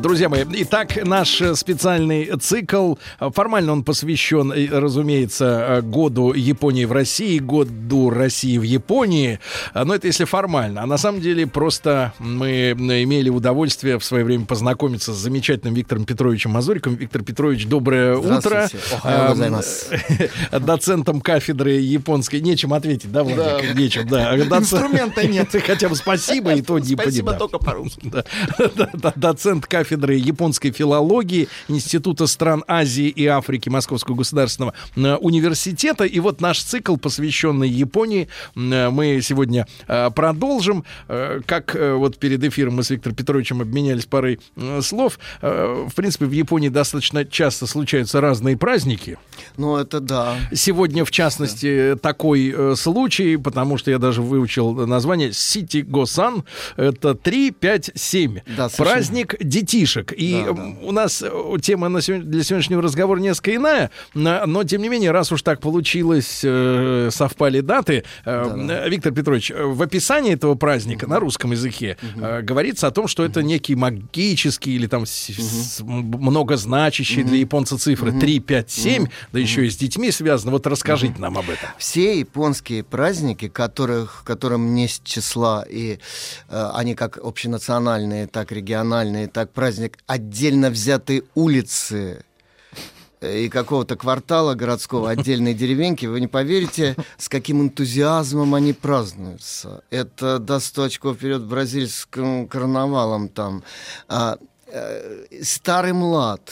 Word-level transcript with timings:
Друзья 0.00 0.30
мои, 0.30 0.44
итак, 0.54 1.04
наш 1.04 1.42
специальный 1.54 2.24
цикл, 2.40 2.94
формально 3.18 3.72
он 3.72 3.84
посвящен, 3.84 4.50
э, 4.50 4.66
разумеется, 4.70 5.80
году 5.82 6.32
Японии 6.32 6.86
в 6.86 6.92
России, 6.92 7.38
году 7.38 8.08
России 8.08 8.56
в 8.56 8.62
Японии, 8.62 9.38
но 9.74 9.94
это 9.94 10.06
если 10.06 10.24
формально. 10.24 10.82
А 10.82 10.86
на 10.86 10.96
самом 10.96 11.20
деле 11.20 11.46
просто 11.46 12.14
мы 12.18 12.70
имели 12.70 13.28
удовольствие 13.28 13.98
в 13.98 14.04
свое 14.04 14.24
время 14.24 14.46
познакомиться 14.46 15.12
с 15.12 15.16
замечательным 15.16 15.74
Виктором 15.74 16.06
Петровичем 16.06 16.52
Мазуриком. 16.52 16.94
Виктор 16.94 17.22
Петрович, 17.22 17.66
доброе 17.66 18.16
утро. 18.16 18.70
Доцентом 20.58 21.20
кафедры 21.20 21.72
японской. 21.72 22.40
Нечем 22.40 22.72
ответить, 22.72 23.12
да, 23.12 23.24
Владик? 23.24 23.74
Нечем, 23.74 24.08
да. 24.08 24.38
Инструмента 24.38 25.26
нет. 25.26 25.50
Хотя 25.66 25.90
бы 25.90 25.96
спасибо, 25.96 26.54
и 26.54 26.62
то 26.62 26.78
не 26.78 26.94
Спасибо 26.94 27.34
только 27.34 27.58
по-русски. 27.58 28.10
Доцент 29.16 29.66
кафедры 29.66 29.81
кафедры 29.82 30.14
японской 30.14 30.70
филологии 30.70 31.48
Института 31.66 32.28
стран 32.28 32.62
Азии 32.68 33.08
и 33.08 33.26
Африки 33.26 33.68
Московского 33.68 34.14
государственного 34.14 34.74
э, 34.94 35.16
университета. 35.16 36.04
И 36.04 36.20
вот 36.20 36.40
наш 36.40 36.62
цикл, 36.62 36.96
посвященный 36.96 37.68
Японии, 37.68 38.28
э, 38.54 38.90
мы 38.90 39.20
сегодня 39.22 39.66
э, 39.88 40.10
продолжим. 40.14 40.84
Как 41.46 41.74
вот 41.74 42.18
перед 42.18 42.44
эфиром 42.44 42.76
мы 42.76 42.84
с 42.84 42.90
Виктором 42.90 43.16
Петровичем 43.16 43.60
обменялись 43.60 44.06
парой 44.06 44.38
слов. 44.80 45.18
В 45.40 45.90
принципе, 45.94 46.26
в 46.26 46.32
Японии 46.32 46.68
достаточно 46.68 47.24
часто 47.24 47.66
случаются 47.66 48.20
разные 48.20 48.56
праздники. 48.56 49.18
Ну, 49.56 49.76
это 49.76 50.00
да. 50.00 50.36
Сегодня, 50.52 51.04
в 51.04 51.10
частности, 51.10 51.96
такой 52.00 52.76
случай, 52.76 53.36
потому 53.36 53.78
что 53.78 53.90
я 53.90 53.98
даже 53.98 54.22
выучил 54.22 54.86
название 54.86 55.32
Сити 55.32 55.78
Госан. 55.78 56.44
Это 56.76 57.14
3, 57.14 57.50
5, 57.50 57.90
7. 57.94 58.40
Да, 58.56 58.68
Праздник 58.76 59.34
детей 59.40 59.71
детишек. 59.72 60.12
И 60.12 60.44
да, 60.46 60.52
да. 60.52 60.62
у 60.82 60.92
нас 60.92 61.22
э, 61.22 61.56
тема 61.60 61.88
на 61.88 62.00
сегодня, 62.00 62.26
для 62.26 62.42
сегодняшнего 62.42 62.82
разговора 62.82 63.18
несколько 63.18 63.56
иная, 63.56 63.90
но 64.14 64.64
тем 64.64 64.82
не 64.82 64.88
менее, 64.88 65.10
раз 65.10 65.32
уж 65.32 65.42
так 65.42 65.60
получилось, 65.60 66.40
э, 66.44 67.08
совпали 67.12 67.60
даты, 67.60 68.04
э, 68.24 68.54
да, 68.54 68.66
да. 68.66 68.88
Виктор 68.88 69.12
Петрович, 69.12 69.50
в 69.54 69.82
описании 69.82 70.34
этого 70.34 70.54
праздника 70.54 71.04
угу. 71.04 71.12
на 71.12 71.20
русском 71.20 71.52
языке 71.52 71.96
угу. 72.02 72.26
говорится 72.42 72.86
о 72.86 72.90
том, 72.90 73.08
что 73.08 73.24
это 73.24 73.42
некий 73.42 73.74
магический 73.74 74.74
или 74.74 74.86
там 74.86 75.02
угу. 75.02 75.84
многозначащий 75.84 77.22
угу. 77.22 77.30
для 77.30 77.38
японца 77.38 77.78
цифры 77.78 78.12
угу. 78.12 78.20
3, 78.20 78.40
5, 78.40 78.70
7, 78.70 79.02
угу. 79.02 79.12
да 79.32 79.38
еще 79.38 79.66
и 79.66 79.70
с 79.70 79.76
детьми 79.76 80.10
связано. 80.10 80.52
Вот 80.52 80.66
расскажите 80.66 81.14
угу. 81.14 81.22
нам 81.22 81.38
об 81.38 81.44
этом. 81.44 81.68
Все 81.78 82.18
японские 82.18 82.82
праздники, 82.84 83.48
которых, 83.48 84.22
которым 84.24 84.74
не 84.74 84.88
с 84.88 85.00
числа, 85.04 85.64
и 85.68 85.98
э, 86.48 86.70
они 86.74 86.94
как 86.94 87.18
общенациональные, 87.18 88.26
так 88.26 88.52
региональные, 88.52 89.28
так 89.28 89.52
праздник 89.62 89.98
отдельно 90.08 90.70
взятой 90.70 91.22
улицы 91.36 92.24
и 93.20 93.48
какого-то 93.48 93.94
квартала 93.94 94.54
городского, 94.54 95.08
отдельной 95.08 95.54
деревеньки, 95.54 96.06
вы 96.06 96.18
не 96.20 96.26
поверите, 96.26 96.96
с 97.16 97.28
каким 97.28 97.62
энтузиазмом 97.62 98.56
они 98.56 98.72
празднуются. 98.72 99.84
Это 99.90 100.44
100 100.58 100.82
очков 100.82 101.16
вперед 101.16 101.44
бразильским 101.44 102.48
карнавалом 102.48 103.28
там. 103.28 103.62
А, 104.08 104.36
э, 104.66 105.26
старый 105.42 105.92
млад, 105.92 106.50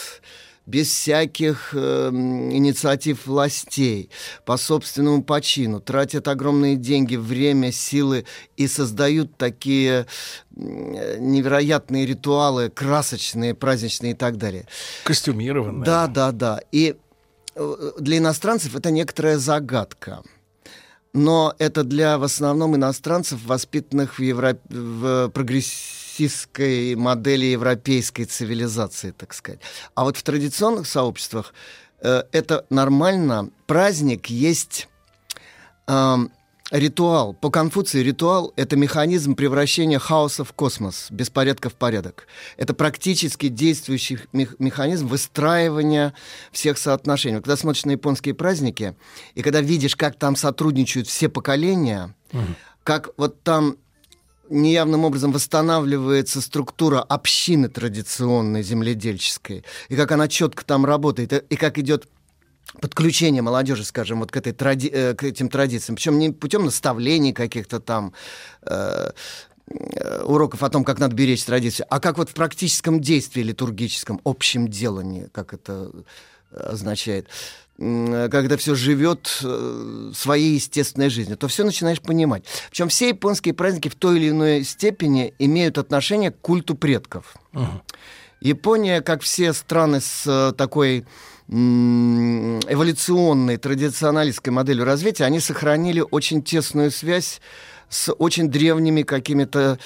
без 0.71 0.89
всяких 0.89 1.71
э, 1.73 2.11
инициатив 2.13 3.27
властей, 3.27 4.11
по 4.45 4.57
собственному 4.57 5.23
почину, 5.23 5.81
тратят 5.81 6.29
огромные 6.29 6.77
деньги, 6.77 7.17
время, 7.17 7.73
силы 7.73 8.25
и 8.57 8.69
создают 8.69 9.37
такие 9.37 10.07
невероятные 10.51 12.07
ритуалы, 12.07 12.71
красочные, 12.71 13.55
праздничные 13.55 14.13
и 14.13 14.15
так 14.15 14.37
далее. 14.37 14.67
Костюмированные. 15.05 15.85
Да, 15.85 16.07
да, 16.07 16.33
да. 16.33 16.61
И 16.71 16.97
э, 17.55 17.93
для 17.99 18.19
иностранцев 18.19 18.77
это 18.77 18.91
некоторая 18.91 19.39
загадка. 19.39 20.23
Но 21.13 21.55
это 21.59 21.83
для 21.83 22.19
в 22.19 22.23
основном 22.23 22.77
иностранцев, 22.77 23.41
воспитанных 23.45 24.19
в, 24.19 24.23
Европе, 24.23 24.61
в 24.69 25.29
прогрессивном 25.31 26.10
марксистской 26.21 26.95
модели 26.97 27.47
европейской 27.47 28.25
цивилизации, 28.25 29.13
так 29.13 29.33
сказать. 29.33 29.61
А 29.95 30.05
вот 30.05 30.17
в 30.17 30.23
традиционных 30.23 30.87
сообществах 30.87 31.55
э, 32.03 32.25
это 32.33 32.67
нормально. 32.71 33.51
Праздник 33.67 34.27
есть 34.27 34.89
э, 35.87 36.17
ритуал. 36.71 37.33
По 37.33 37.51
Конфуции 37.51 38.03
ритуал— 38.03 38.53
это 38.57 38.77
механизм 38.77 39.35
превращения 39.35 39.99
хаоса 39.99 40.45
в 40.45 40.53
космос, 40.53 41.07
беспорядка 41.11 41.71
в 41.71 41.75
порядок. 41.75 42.27
Это 42.59 42.75
практически 42.75 43.49
действующий 43.49 44.19
механизм 44.33 45.07
выстраивания 45.09 46.13
всех 46.53 46.77
соотношений. 46.77 47.37
Когда 47.37 47.57
смотришь 47.57 47.87
на 47.87 47.93
японские 47.93 48.35
праздники, 48.35 48.95
и 49.35 49.43
когда 49.43 49.61
видишь, 49.63 49.97
как 49.97 50.17
там 50.17 50.37
сотрудничают 50.37 51.09
все 51.09 51.31
поколения, 51.31 52.15
угу. 52.33 52.43
как 52.85 53.09
вот 53.17 53.43
там 53.43 53.77
неявным 54.51 55.05
образом 55.05 55.33
восстанавливается 55.33 56.41
структура 56.41 57.01
общины 57.01 57.69
традиционной 57.69 58.63
земледельческой, 58.63 59.65
и 59.89 59.97
как 59.97 60.13
она 60.13 60.29
четко 60.29 60.65
там 60.65 60.85
работает, 60.85 61.33
и 61.33 61.57
как 61.57 61.79
идет 61.79 62.09
подключение 62.81 63.43
молодежи, 63.43 63.85
скажем, 63.85 64.21
вот 64.21 64.31
к, 64.31 64.37
этой 64.37 64.53
тради... 64.53 64.89
Э, 64.89 65.15
к 65.15 65.25
этим 65.25 65.49
традициям, 65.49 65.97
причем 65.97 66.19
не 66.19 66.31
путем 66.31 66.65
наставлений 66.65 67.33
каких-то 67.33 67.81
там 67.81 68.13
э, 68.63 69.11
э, 69.69 70.23
уроков 70.23 70.63
о 70.63 70.71
том, 70.71 70.85
как 70.85 70.99
надо 70.99 71.15
беречь 71.15 71.45
традицию, 71.45 71.87
а 71.91 72.01
как 72.01 72.19
вот 72.19 72.31
в 72.31 72.35
практическом 72.35 73.01
действии 73.01 73.43
литургическом, 73.43 74.21
общем 74.25 74.69
делании, 74.69 75.29
как 75.33 75.53
это 75.53 75.91
означает 76.53 77.29
когда 77.81 78.59
все 78.59 78.75
живет 78.75 79.39
э, 79.43 80.13
своей 80.15 80.57
естественной 80.57 81.09
жизнью, 81.09 81.39
то 81.39 81.49
все 81.49 81.65
начинаешь 81.65 82.03
понимать. 82.03 82.45
Причем 82.69 82.89
все 82.89 83.09
японские 83.09 83.55
праздники 83.55 83.89
в 83.89 83.95
той 83.95 84.19
или 84.19 84.29
иной 84.29 84.65
степени 84.65 85.33
имеют 85.39 85.79
отношение 85.79 86.31
к 86.31 86.39
культу 86.41 86.75
предков. 86.75 87.35
Угу. 87.55 87.83
Япония, 88.43 89.01
как 89.01 89.23
все 89.23 89.55
страны 89.55 90.03
с 90.03 90.25
э, 90.27 90.53
такой 90.57 91.07
эволюционной, 91.49 93.57
традиционалистской 93.57 94.53
моделью 94.53 94.85
развития, 94.85 95.25
они 95.25 95.41
сохранили 95.41 96.05
очень 96.09 96.45
тесную 96.45 96.93
связь 96.93 97.41
с 97.91 98.11
очень 98.15 98.49
древними 98.49 99.03
какими-то 99.03 99.79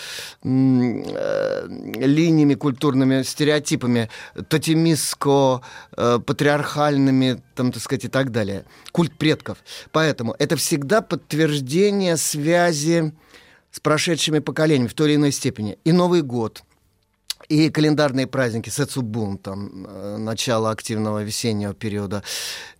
э, 0.45 1.67
линиями 1.97 2.55
культурными, 2.55 3.23
стереотипами, 3.23 4.09
тотемистско-патриархальными, 4.37 7.35
э, 7.35 7.39
там, 7.57 7.73
так 7.73 7.83
сказать, 7.83 8.05
и 8.05 8.09
так 8.09 8.31
далее. 8.31 8.65
Культ 8.93 9.17
предков. 9.17 9.59
Поэтому 9.91 10.37
это 10.39 10.55
всегда 10.57 11.01
подтверждение 11.01 12.17
связи 12.17 13.13
с 13.73 13.81
прошедшими 13.81 14.39
поколениями 14.39 14.89
в 14.89 14.95
той 14.95 15.09
или 15.09 15.17
иной 15.17 15.33
степени. 15.33 15.79
И 15.85 15.91
Новый 15.91 16.23
год– 16.23 16.63
и 17.49 17.71
календарные 17.71 18.27
праздники, 18.27 18.71
Сэцубун, 18.71 19.39
там, 19.39 19.87
э, 19.87 20.17
начало 20.19 20.71
активного 20.71 21.23
весеннего 21.23 21.75
периода, 21.75 22.23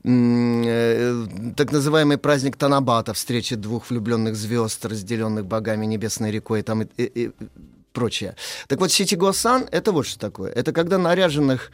э, 0.05 1.27
так 1.57 1.73
называемый 1.73 2.19
праздник 2.19 2.57
Танабата, 2.57 3.13
встреча 3.13 3.57
двух 3.57 3.91
влюбленных 3.91 4.37
звезд, 4.37 4.85
разделенных 4.87 5.47
богами 5.47 5.87
небесной 5.87 6.31
рекой, 6.31 6.63
там, 6.63 6.83
и, 6.83 6.87
и, 6.97 7.27
и 7.27 7.31
прочее. 7.93 8.35
Так 8.69 8.81
вот, 8.81 8.91
Ситигосан— 8.91 9.67
это 9.71 9.93
вот 9.93 10.07
что 10.07 10.19
такое. 10.19 10.53
Это 10.53 10.73
когда 10.73 10.99
наряженных 10.99 11.71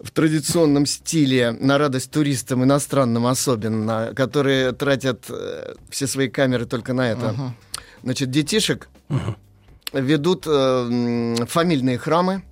в 0.00 0.10
традиционном 0.10 0.86
стиле 0.86 1.52
на 1.52 1.78
радость 1.78 2.10
туристам, 2.10 2.64
иностранным 2.64 3.26
особенно, 3.26 4.12
которые 4.14 4.72
тратят 4.72 5.24
э, 5.28 5.74
все 5.90 6.06
свои 6.06 6.28
камеры 6.28 6.66
только 6.66 6.92
на 6.92 7.10
это. 7.10 7.26
Uh-huh. 7.26 7.50
Значит, 8.02 8.30
детишек 8.30 8.88
uh-huh 9.08 9.36
ведут 9.92 10.44
э, 10.46 11.46
фамильные 11.46 11.98
храмы, 11.98 12.42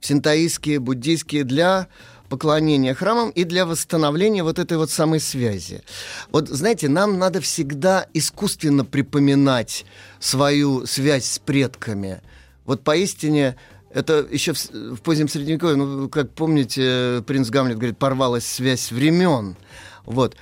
синтаистские, 0.00 0.78
буддийские, 0.78 1.44
для 1.44 1.88
поклонения 2.28 2.94
храмам 2.94 3.30
и 3.30 3.44
для 3.44 3.64
восстановления 3.66 4.42
вот 4.42 4.58
этой 4.58 4.76
вот 4.76 4.90
самой 4.90 5.20
связи. 5.20 5.82
Вот, 6.30 6.48
знаете, 6.48 6.88
нам 6.88 7.18
надо 7.18 7.40
всегда 7.40 8.06
искусственно 8.12 8.84
припоминать 8.84 9.86
свою 10.20 10.86
связь 10.86 11.24
с 11.24 11.38
предками. 11.38 12.20
Вот 12.64 12.84
поистине 12.84 13.56
Это 13.90 14.26
еще 14.30 14.52
в, 14.52 14.70
в 14.70 15.00
позднем 15.00 15.28
Средневековье, 15.28 15.76
ну, 15.76 16.08
как 16.10 16.30
помните, 16.32 17.24
принц 17.26 17.48
Гамлет 17.48 17.78
говорит, 17.78 17.96
порвалась 17.96 18.46
связь 18.46 18.92
времен. 18.92 19.56
Вот 20.04 20.36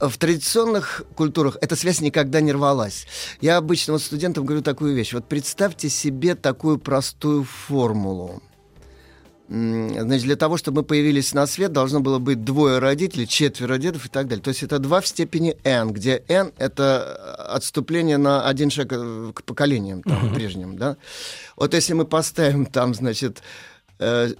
в 0.00 0.16
традиционных 0.18 1.04
культурах 1.14 1.56
эта 1.60 1.76
связь 1.76 2.00
никогда 2.00 2.40
не 2.40 2.52
рвалась. 2.52 3.06
Я 3.40 3.56
обычно 3.56 3.92
вот 3.92 4.02
студентам 4.02 4.44
говорю 4.44 4.62
такую 4.62 4.94
вещь. 4.94 5.12
Вот 5.12 5.28
представьте 5.28 5.88
себе 5.88 6.34
такую 6.34 6.78
простую 6.78 7.44
формулу. 7.44 8.42
Значит, 9.46 10.24
для 10.24 10.36
того, 10.36 10.56
чтобы 10.56 10.80
мы 10.80 10.84
появились 10.84 11.34
на 11.34 11.46
свет, 11.46 11.70
должно 11.70 12.00
было 12.00 12.18
быть 12.18 12.44
двое 12.44 12.78
родителей, 12.78 13.28
четверо 13.28 13.76
дедов 13.76 14.06
и 14.06 14.08
так 14.08 14.26
далее. 14.26 14.42
То 14.42 14.48
есть 14.48 14.62
это 14.62 14.78
два 14.78 15.02
в 15.02 15.06
степени 15.06 15.56
n, 15.64 15.92
где 15.92 16.24
n— 16.28 16.52
это 16.56 17.14
отступление 17.54 18.16
на 18.16 18.48
один 18.48 18.70
шаг 18.70 18.88
э, 18.90 19.32
к 19.34 19.42
поколениям 19.44 20.02
там, 20.02 20.26
uh-huh. 20.26 20.34
прежним. 20.34 20.78
Да? 20.78 20.96
Вот 21.56 21.74
если 21.74 21.92
мы 21.92 22.06
поставим 22.06 22.64
там, 22.64 22.94
значит, 22.94 23.42
э, 23.98 24.30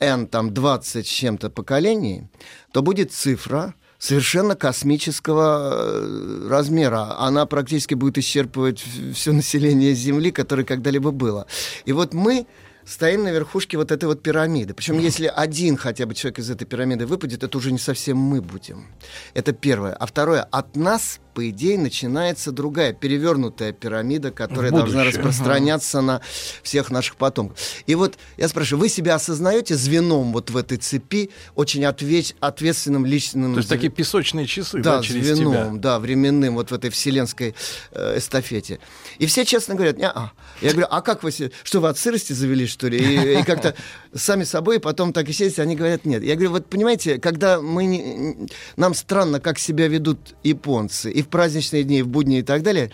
n 0.00 0.26
там 0.26 0.54
20 0.54 1.06
с 1.06 1.08
чем-то 1.08 1.50
поколений, 1.50 2.26
то 2.72 2.80
будет 2.80 3.12
цифра— 3.12 3.74
совершенно 3.98 4.54
космического 4.54 5.72
э, 5.72 6.48
размера. 6.48 7.18
Она 7.18 7.46
практически 7.46 7.94
будет 7.94 8.18
исчерпывать 8.18 8.82
все 9.14 9.32
население 9.32 9.94
Земли, 9.94 10.30
которое 10.30 10.64
когда-либо 10.64 11.10
было. 11.10 11.46
И 11.84 11.92
вот 11.92 12.14
мы 12.14 12.46
стоим 12.84 13.24
на 13.24 13.30
верхушке 13.30 13.76
вот 13.76 13.90
этой 13.90 14.06
вот 14.06 14.22
пирамиды. 14.22 14.72
Причем, 14.72 14.98
если 14.98 15.26
один 15.26 15.76
хотя 15.76 16.06
бы 16.06 16.14
человек 16.14 16.38
из 16.38 16.50
этой 16.50 16.64
пирамиды 16.64 17.06
выпадет, 17.06 17.42
это 17.42 17.58
уже 17.58 17.70
не 17.70 17.78
совсем 17.78 18.16
мы 18.16 18.40
будем. 18.40 18.86
Это 19.34 19.52
первое. 19.52 19.92
А 19.92 20.06
второе, 20.06 20.42
от 20.42 20.76
нас 20.76 21.20
по 21.38 21.50
идее, 21.50 21.78
начинается 21.78 22.50
другая, 22.50 22.92
перевернутая 22.92 23.70
пирамида, 23.70 24.32
которая 24.32 24.72
должна 24.72 25.04
распространяться 25.04 25.98
ага. 25.98 26.06
на 26.06 26.20
всех 26.64 26.90
наших 26.90 27.14
потомков. 27.14 27.56
И 27.86 27.94
вот 27.94 28.18
я 28.38 28.48
спрашиваю, 28.48 28.80
вы 28.80 28.88
себя 28.88 29.14
осознаете 29.14 29.76
звеном 29.76 30.32
вот 30.32 30.50
в 30.50 30.56
этой 30.56 30.78
цепи, 30.78 31.30
очень 31.54 31.84
отвеч, 31.84 32.34
ответственным 32.40 33.06
личным... 33.06 33.52
То 33.52 33.58
есть 33.58 33.68
такие 33.68 33.92
песочные 33.92 34.48
часы, 34.48 34.80
да, 34.80 34.96
да 34.96 35.02
через 35.04 35.26
звеном, 35.26 35.74
тебя? 35.74 35.80
да, 35.80 36.00
временным, 36.00 36.54
вот 36.54 36.72
в 36.72 36.74
этой 36.74 36.90
вселенской 36.90 37.54
э, 37.92 38.18
эстафете. 38.18 38.80
И 39.20 39.26
все 39.26 39.44
честно 39.44 39.76
говорят, 39.76 39.96
-а. 39.98 40.30
Я 40.60 40.72
говорю, 40.72 40.88
а 40.90 41.02
как 41.02 41.22
вы, 41.22 41.30
что 41.30 41.80
вы 41.80 41.88
от 41.88 41.98
сырости 41.98 42.32
завели, 42.32 42.66
что 42.66 42.88
ли? 42.88 42.98
И, 42.98 43.40
и 43.40 43.44
как-то 43.44 43.76
сами 44.12 44.42
собой, 44.42 44.80
потом 44.80 45.12
так 45.12 45.28
и 45.28 45.32
сидите, 45.32 45.62
они 45.62 45.76
говорят, 45.76 46.04
нет. 46.04 46.24
Я 46.24 46.34
говорю, 46.34 46.50
вот 46.50 46.66
понимаете, 46.66 47.18
когда 47.18 47.60
мы 47.60 47.84
не, 47.84 48.48
нам 48.76 48.92
странно, 48.94 49.38
как 49.38 49.60
себя 49.60 49.86
ведут 49.86 50.34
японцы, 50.42 51.12
и 51.12 51.22
в 51.28 51.30
праздничные 51.30 51.84
дни, 51.84 51.98
и 51.98 52.02
в 52.02 52.08
будни 52.08 52.38
и 52.38 52.42
так 52.42 52.62
далее, 52.62 52.90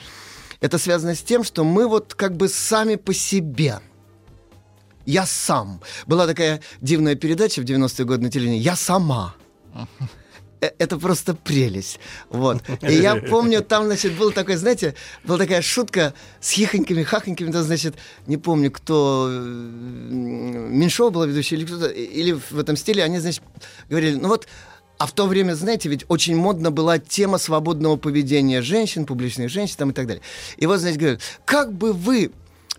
это 0.60 0.78
связано 0.78 1.14
с 1.14 1.22
тем, 1.22 1.44
что 1.44 1.64
мы 1.64 1.86
вот 1.86 2.14
как 2.14 2.36
бы 2.36 2.48
сами 2.48 2.96
по 2.96 3.14
себе. 3.14 3.80
Я 5.06 5.26
сам. 5.26 5.80
Была 6.06 6.26
такая 6.26 6.60
дивная 6.80 7.14
передача 7.14 7.60
в 7.60 7.64
90-е 7.64 8.04
годы 8.04 8.22
на 8.22 8.30
телевидении 8.30 8.60
«Я 8.60 8.74
сама». 8.74 9.34
Э, 10.64 10.70
это 10.78 10.98
просто 10.98 11.34
прелесть. 11.34 12.00
Вот. 12.30 12.62
И 12.82 12.94
я 12.94 13.16
помню, 13.30 13.62
там, 13.62 13.84
значит, 13.84 14.16
был 14.16 14.32
такой, 14.32 14.56
знаете, 14.56 14.94
была 15.24 15.38
такая 15.38 15.62
шутка 15.62 16.14
с 16.40 16.50
хихоньками, 16.50 17.02
хахоньками, 17.02 17.50
да, 17.50 17.62
значит, 17.62 17.96
не 18.26 18.36
помню, 18.36 18.70
кто, 18.70 19.28
э, 19.30 19.40
Меньшова 19.40 21.10
была 21.10 21.26
ведущая 21.26 21.56
или 21.56 21.66
кто-то, 21.66 21.88
или 21.88 22.32
в 22.32 22.58
этом 22.58 22.76
стиле, 22.76 23.04
они, 23.04 23.18
значит, 23.18 23.42
говорили, 23.88 24.16
ну 24.16 24.28
вот, 24.28 24.46
а 24.98 25.06
в 25.06 25.12
то 25.12 25.26
время, 25.26 25.54
знаете, 25.54 25.88
ведь 25.88 26.04
очень 26.08 26.36
модно 26.36 26.70
была 26.70 26.98
тема 26.98 27.38
свободного 27.38 27.96
поведения 27.96 28.62
женщин, 28.62 29.06
публичных 29.06 29.50
женщин 29.50 29.76
там 29.78 29.90
и 29.90 29.92
так 29.92 30.06
далее. 30.06 30.22
И 30.56 30.66
вот, 30.66 30.80
знаете, 30.80 30.98
говорят, 30.98 31.20
как 31.44 31.72
бы 31.72 31.92
вы 31.92 32.30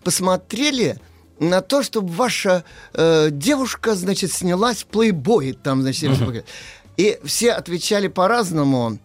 посмотрели 0.04 0.98
на 1.40 1.62
то, 1.62 1.84
чтобы 1.84 2.08
ваша 2.10 2.64
э, 2.94 3.30
девушка, 3.32 3.96
значит, 3.96 4.32
снялась 4.32 4.84
в 4.84 4.86
плейбой, 4.86 5.54
там, 5.54 5.82
значит, 5.82 6.12
uh-huh. 6.12 6.46
И 6.98 7.20
все 7.24 7.52
отвечали 7.52 8.08
по-разному. 8.08 9.00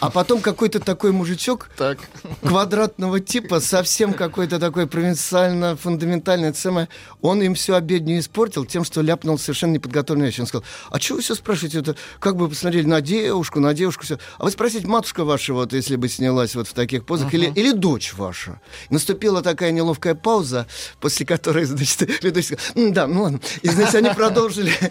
А 0.00 0.08
потом 0.08 0.40
какой-то 0.40 0.80
такой 0.80 1.12
мужичок 1.12 1.68
так. 1.76 1.98
квадратного 2.40 3.20
типа, 3.20 3.60
совсем 3.60 4.14
какой-то 4.14 4.58
такой 4.58 4.86
провинциально-фундаментальный 4.86 6.54
самое, 6.54 6.88
он 7.20 7.42
им 7.42 7.54
всю 7.54 7.74
обедню 7.74 8.18
испортил 8.18 8.64
тем, 8.64 8.82
что 8.82 9.02
ляпнул 9.02 9.38
совершенно 9.38 9.72
неподготовленную 9.72 10.30
вещь. 10.30 10.40
Он 10.40 10.46
сказал, 10.46 10.64
а 10.90 10.98
что 10.98 11.16
вы 11.16 11.20
все 11.20 11.34
спрашиваете? 11.34 11.80
Это, 11.80 11.96
как 12.18 12.36
бы 12.36 12.44
вы 12.44 12.48
посмотрели 12.48 12.86
на 12.86 13.02
девушку, 13.02 13.60
на 13.60 13.74
девушку, 13.74 14.04
все. 14.04 14.18
А 14.38 14.44
вы 14.44 14.50
спросите, 14.50 14.86
матушка 14.86 15.24
ваша, 15.24 15.52
вот, 15.52 15.74
если 15.74 15.96
бы 15.96 16.08
снялась 16.08 16.54
вот 16.54 16.66
в 16.66 16.72
таких 16.72 17.04
позах, 17.04 17.34
uh-huh. 17.34 17.36
или, 17.36 17.52
или 17.54 17.72
дочь 17.72 18.14
ваша. 18.14 18.58
Наступила 18.88 19.42
такая 19.42 19.70
неловкая 19.70 20.14
пауза, 20.14 20.66
после 20.98 21.26
которой, 21.26 21.66
значит, 21.66 22.00
ведущий 22.24 22.56
сказал, 22.56 22.92
да, 22.92 23.06
ну 23.06 23.24
ладно. 23.24 23.40
И, 23.60 23.68
значит, 23.68 23.96
они 23.96 24.10
продолжили. 24.10 24.72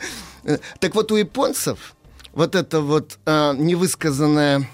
Так 0.79 0.95
вот, 0.95 1.11
у 1.11 1.17
японцев 1.17 1.95
вот 2.39 2.55
это 2.55 2.79
вот 2.79 3.19
э, 3.25 3.53
невысказанное 3.57 4.65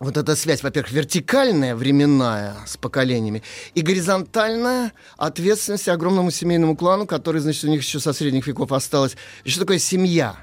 вот 0.00 0.18
эта 0.18 0.36
связь, 0.36 0.62
во-первых, 0.62 0.92
вертикальная, 0.92 1.74
временная, 1.74 2.56
с 2.66 2.76
поколениями, 2.76 3.42
и 3.74 3.80
горизонтальная 3.80 4.92
ответственность 5.16 5.88
огромному 5.88 6.30
семейному 6.30 6.76
клану, 6.76 7.06
который, 7.06 7.40
значит, 7.40 7.64
у 7.64 7.68
них 7.68 7.82
еще 7.82 8.00
со 8.00 8.12
средних 8.12 8.46
веков 8.46 8.72
осталось. 8.72 9.16
И 9.44 9.48
что 9.48 9.60
такое 9.60 9.78
семья? 9.78 10.36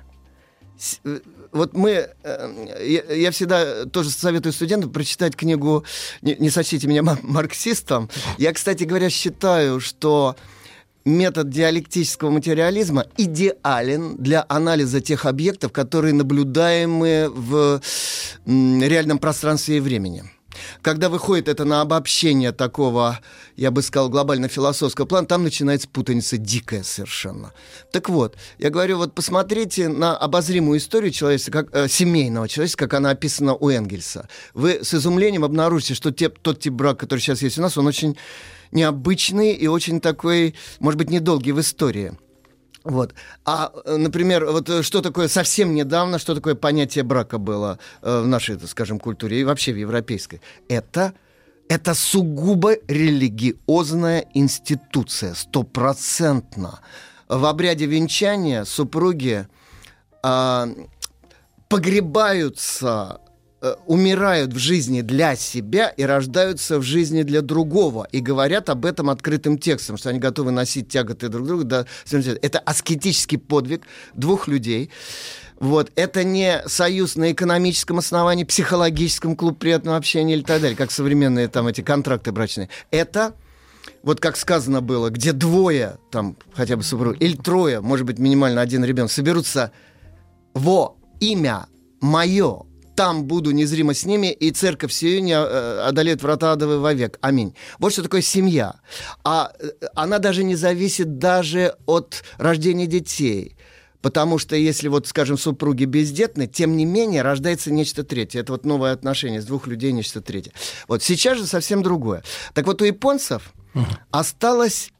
Э, 1.03 1.19
вот 1.51 1.75
мы, 1.75 2.09
э, 2.23 2.65
я, 2.83 3.13
я 3.13 3.29
всегда 3.29 3.85
тоже 3.85 4.09
советую 4.09 4.51
студентам 4.51 4.91
прочитать 4.91 5.35
книгу, 5.35 5.85
не, 6.23 6.37
не 6.39 6.49
сочтите 6.49 6.87
меня 6.87 7.03
марксистом, 7.03 8.09
я, 8.39 8.51
кстати 8.51 8.83
говоря, 8.83 9.11
считаю, 9.11 9.79
что 9.79 10.35
метод 11.07 11.49
диалектического 11.49 12.29
материализма 12.29 13.05
идеален 13.17 14.17
для 14.17 14.45
анализа 14.47 15.01
тех 15.01 15.25
объектов, 15.25 15.71
которые 15.71 16.13
наблюдаемы 16.13 17.31
в 17.33 17.81
реальном 18.45 19.17
пространстве 19.17 19.77
и 19.77 19.79
времени. 19.79 20.23
Когда 20.81 21.09
выходит 21.09 21.47
это 21.47 21.65
на 21.65 21.81
обобщение 21.81 22.51
такого, 22.51 23.19
я 23.55 23.71
бы 23.71 23.81
сказал, 23.81 24.09
глобально-философского 24.09 25.05
плана, 25.05 25.27
там 25.27 25.43
начинается 25.43 25.87
путаница 25.87 26.37
дикая 26.37 26.83
совершенно. 26.83 27.53
Так 27.91 28.09
вот, 28.09 28.35
я 28.57 28.69
говорю, 28.69 28.97
вот 28.97 29.13
посмотрите 29.13 29.87
на 29.89 30.15
обозримую 30.15 30.79
историю 30.79 31.11
человечества, 31.11 31.51
как, 31.51 31.67
э, 31.73 31.87
семейного 31.87 32.47
человечества, 32.47 32.85
как 32.85 32.93
она 32.95 33.11
описана 33.11 33.55
у 33.55 33.69
Энгельса. 33.69 34.27
Вы 34.53 34.79
с 34.83 34.93
изумлением 34.93 35.43
обнаружите, 35.43 35.93
что 35.93 36.11
те, 36.11 36.29
тот 36.29 36.59
тип 36.59 36.73
брака, 36.73 37.01
который 37.01 37.19
сейчас 37.19 37.41
есть 37.41 37.57
у 37.57 37.61
нас, 37.61 37.77
он 37.77 37.87
очень 37.87 38.17
необычный 38.71 39.53
и 39.53 39.67
очень 39.67 39.99
такой, 39.99 40.55
может 40.79 40.97
быть, 40.97 41.09
недолгий 41.09 41.51
в 41.51 41.59
истории. 41.59 42.13
Вот. 42.87 43.13
А, 43.45 43.71
например, 43.85 44.45
вот 44.45 44.69
э, 44.69 44.81
что 44.81 45.01
такое 45.01 45.27
совсем 45.27 45.75
недавно, 45.75 46.19
что 46.19 46.33
такое 46.33 46.55
понятие 46.55 47.03
брака 47.03 47.37
было 47.37 47.79
э, 48.01 48.21
в 48.21 48.27
нашей, 48.27 48.57
скажем, 48.65 48.99
культуре 48.99 49.41
и 49.41 49.43
вообще 49.43 49.73
в 49.73 49.77
европейской? 49.77 50.41
Это 50.69 51.13
это 51.69 51.93
сугубо 51.93 52.75
религиозная 52.87 54.25
институция, 54.33 55.33
стопроцентно. 55.33 56.79
В 57.27 57.45
обряде 57.45 57.87
венчания 57.87 58.63
супруги 58.63 59.47
э, 60.23 60.67
погребаются 61.67 63.19
Э, 63.59 63.73
умирают 63.87 64.53
в 64.53 64.59
жизни 64.59 65.01
для 65.01 65.35
себя 65.35 65.89
и 65.89 66.03
рождаются 66.03 66.77
в 66.77 66.83
жизни 66.83 67.23
для 67.23 67.41
другого. 67.41 68.07
И 68.11 68.19
говорят 68.19 68.69
об 68.69 68.85
этом 68.85 69.09
открытым 69.09 69.57
текстом, 69.57 69.97
что 69.97 70.09
они 70.11 70.19
готовы 70.19 70.51
носить 70.51 70.89
тяготы 70.89 71.27
друг 71.27 71.47
друга. 71.47 71.63
До... 71.63 71.87
Это 72.43 72.59
аскетический 72.59 73.39
подвиг 73.39 73.81
двух 74.13 74.47
людей. 74.47 74.91
Вот. 75.59 75.91
Это 75.95 76.23
не 76.23 76.61
союз 76.67 77.15
на 77.15 77.31
экономическом 77.31 77.97
основании, 77.97 78.43
психологическом 78.43 79.35
клуб 79.35 79.57
приятного 79.57 79.97
общения 79.97 80.35
или 80.35 80.43
так 80.43 80.61
далее, 80.61 80.77
как 80.77 80.91
современные 80.91 81.47
там 81.47 81.65
эти 81.65 81.81
контракты 81.81 82.31
брачные. 82.31 82.69
Это 82.91 83.33
вот 84.03 84.19
как 84.19 84.37
сказано 84.37 84.81
было, 84.81 85.09
где 85.09 85.33
двое, 85.33 85.97
там 86.11 86.37
хотя 86.53 86.77
бы 86.77 86.83
супруг, 86.83 87.19
или 87.19 87.35
трое, 87.35 87.81
может 87.81 88.05
быть, 88.05 88.19
минимально 88.19 88.61
один 88.61 88.85
ребенок, 88.85 89.11
соберутся 89.11 89.71
во 90.53 90.95
имя 91.19 91.65
мое, 92.01 92.67
там 92.97 93.25
буду 93.25 93.51
незримо 93.51 93.93
с 93.93 94.05
ними, 94.05 94.31
и 94.31 94.49
церковь 94.49 94.91
сию 94.91 95.21
не 95.21 95.33
э, 95.33 95.87
одолеет 95.87 96.23
врата 96.23 96.53
адовы 96.53 96.79
вовек. 96.79 97.19
Аминь. 97.21 97.53
Вот 97.77 97.93
что 97.93 98.01
такое 98.01 98.21
семья. 98.21 98.73
А 99.23 99.53
э, 99.59 99.69
она 99.93 100.17
даже 100.17 100.43
не 100.43 100.55
зависит 100.55 101.19
даже 101.19 101.75
от 101.85 102.23
рождения 102.39 102.87
детей. 102.87 103.55
Потому 104.01 104.39
что 104.39 104.55
если, 104.55 104.87
вот, 104.87 105.05
скажем, 105.05 105.37
супруги 105.37 105.85
бездетны, 105.85 106.47
тем 106.47 106.75
не 106.75 106.85
менее 106.85 107.21
рождается 107.21 107.71
нечто 107.71 108.03
третье. 108.03 108.39
Это 108.39 108.53
вот 108.53 108.65
новое 108.65 108.93
отношение 108.93 109.41
с 109.43 109.45
двух 109.45 109.67
людей, 109.67 109.91
нечто 109.91 110.19
третье. 110.19 110.51
Вот 110.87 111.03
сейчас 111.03 111.37
же 111.37 111.45
совсем 111.45 111.83
другое. 111.83 112.23
Так 112.55 112.65
вот, 112.65 112.81
у 112.81 112.85
японцев 112.85 113.53
осталось 114.09 114.91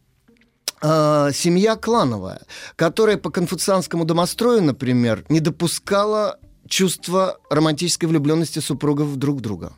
э, 0.83 1.31
семья 1.33 1.75
клановая, 1.75 2.41
которая 2.75 3.17
по 3.17 3.31
конфуцианскому 3.31 4.05
домострою, 4.05 4.61
например, 4.61 5.25
не 5.29 5.39
допускала 5.39 6.37
чувство 6.67 7.39
романтической 7.49 8.07
влюбленности 8.07 8.59
супругов 8.59 9.15
друг 9.15 9.37
в 9.37 9.41
друга. 9.41 9.73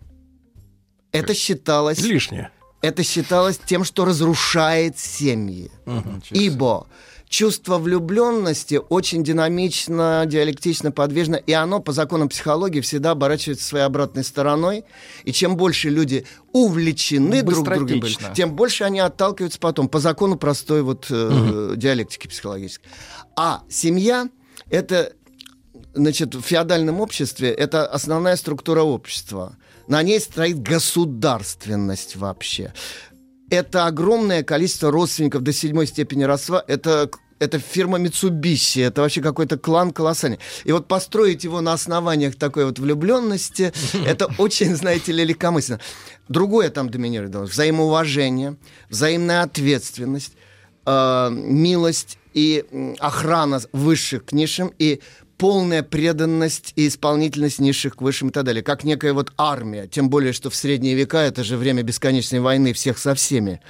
Это 1.12 1.34
считалось... 1.34 2.00
Лишнее. 2.00 2.52
это 2.82 3.04
считалось 3.04 3.60
тем, 3.64 3.84
что 3.84 4.06
разрушает 4.06 5.00
семьи. 5.00 5.72
Угу, 5.86 6.22
Ибо 6.32 6.88
чувство 7.30 7.78
влюбленности 7.78 8.80
очень 8.90 9.24
динамично, 9.24 10.24
диалектично, 10.26 10.92
подвижно, 10.92 11.36
и 11.36 11.54
оно 11.54 11.80
по 11.80 11.94
законам 11.94 12.28
психологии 12.28 12.82
всегда 12.82 13.12
оборачивается 13.12 13.66
своей 13.66 13.86
обратной 13.86 14.24
стороной. 14.24 14.84
И 15.24 15.32
чем 15.32 15.56
больше 15.56 15.90
люди 15.90 16.26
увлечены 16.52 17.44
друг 17.44 17.66
другом, 17.66 18.02
тем 18.36 18.56
больше 18.56 18.84
они 18.84 19.00
отталкиваются 19.00 19.60
потом 19.60 19.88
по 19.88 20.00
закону 20.00 20.38
простой 20.38 20.82
вот 20.82 21.08
э, 21.10 21.70
угу. 21.70 21.76
диалектики 21.76 22.28
психологической. 22.28 22.90
А 23.36 23.62
семья 23.70 24.28
это 24.70 25.14
значит, 25.94 26.36
в 26.36 26.42
феодальном 26.42 27.00
обществе 27.02 27.50
это 27.52 27.86
основная 27.86 28.36
структура 28.36 28.82
общества. 28.82 29.58
На 29.88 30.04
ней 30.04 30.20
стоит 30.20 30.62
государственность 30.62 32.16
вообще 32.16 32.74
это 33.50 33.86
огромное 33.88 34.44
количество 34.44 34.92
родственников 34.92 35.42
до 35.42 35.54
седьмой 35.54 35.88
степени 35.88 36.24
родства. 36.24 36.64
Это 36.68 37.10
это 37.40 37.58
фирма 37.58 37.98
Mitsubishi, 38.00 38.86
это 38.86 39.00
вообще 39.00 39.22
какой-то 39.22 39.58
клан 39.58 39.92
колоссальный. 39.92 40.40
И 40.66 40.74
вот 40.74 40.90
построить 40.90 41.46
его 41.46 41.62
на 41.62 41.72
основаниях 41.72 42.36
такой 42.36 42.66
вот 42.66 42.80
влюбленности, 42.80 43.72
это 44.06 44.30
очень, 44.38 44.76
знаете 44.76 45.14
ли, 45.14 45.24
легкомысленно. 45.24 45.80
Другое 46.28 46.70
там 46.70 46.90
доминирует. 46.90 47.34
Взаимоуважение, 47.34 48.58
взаимная 48.90 49.44
ответственность, 49.44 50.34
э, 50.86 51.30
милость 51.32 52.18
и 52.34 52.66
охрана 53.00 53.62
высших 53.72 54.26
к 54.26 54.32
низшим, 54.34 54.74
и 54.78 55.00
полная 55.40 55.84
преданность 55.84 56.74
и 56.76 56.88
исполнительность 56.88 57.60
низших 57.60 57.96
к 57.96 58.02
высшим 58.02 58.28
и 58.28 58.32
так 58.32 58.44
далее, 58.44 58.62
как 58.62 58.84
некая 58.84 59.14
вот 59.14 59.32
армия, 59.38 59.88
тем 59.88 60.10
более, 60.10 60.34
что 60.34 60.50
в 60.50 60.56
средние 60.56 60.96
века 60.96 61.20
это 61.20 61.44
же 61.46 61.56
время 61.56 61.82
бесконечной 61.82 62.42
войны 62.42 62.74
всех 62.74 62.98
со 62.98 63.16
всеми, 63.16 63.62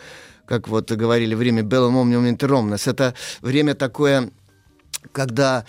как 0.45 0.67
вот 0.67 0.91
говорили, 0.91 1.35
время 1.35 1.61
Bellum 1.61 1.93
Omnium 2.03 2.35
Inter 2.35 2.79
Это 2.85 3.13
время 3.41 3.75
такое 3.75 4.31
когда 5.13 5.65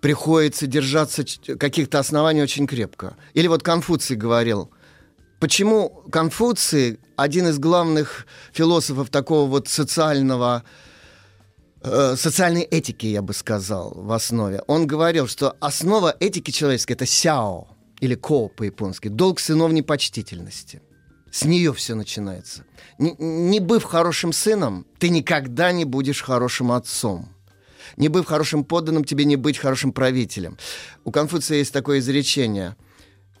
приходится 0.00 0.66
держаться 0.66 1.24
каких-то 1.58 2.00
оснований 2.00 2.42
очень 2.42 2.66
крепко. 2.66 3.16
Или 3.32 3.46
вот 3.46 3.62
Конфуций 3.62 4.16
говорил, 4.16 4.70
почему 5.38 6.02
Конфуций, 6.10 6.98
один 7.14 7.46
из 7.48 7.58
главных 7.58 8.26
философов 8.52 9.10
такого 9.10 9.48
вот 9.48 9.68
социального 9.68 10.64
социальной 11.84 12.62
этики, 12.62 13.06
я 13.06 13.20
бы 13.20 13.34
сказал, 13.34 13.92
в 13.94 14.12
основе. 14.12 14.62
Он 14.66 14.86
говорил, 14.86 15.28
что 15.28 15.56
основа 15.60 16.16
этики 16.18 16.50
человеческой— 16.50 16.92
это 16.94 17.06
сяо, 17.06 17.68
или 18.00 18.14
ко 18.14 18.48
по-японски, 18.48 19.08
долг 19.08 19.40
сыновней 19.40 19.82
почтительности. 19.82 20.80
С 21.30 21.44
нее 21.44 21.72
все 21.72 21.94
начинается. 21.94 22.64
Не, 22.98 23.14
не 23.18 23.60
быв 23.60 23.82
хорошим 23.82 24.32
сыном, 24.32 24.86
ты 24.98 25.08
никогда 25.08 25.72
не 25.72 25.84
будешь 25.84 26.22
хорошим 26.22 26.70
отцом. 26.70 27.28
Не 27.96 28.08
быв 28.08 28.26
хорошим 28.26 28.64
подданным, 28.64 29.04
тебе 29.04 29.24
не 29.24 29.36
быть 29.36 29.58
хорошим 29.58 29.92
правителем. 29.92 30.56
У 31.04 31.10
Конфуция 31.10 31.58
есть 31.58 31.72
такое 31.72 31.98
изречение 31.98 32.76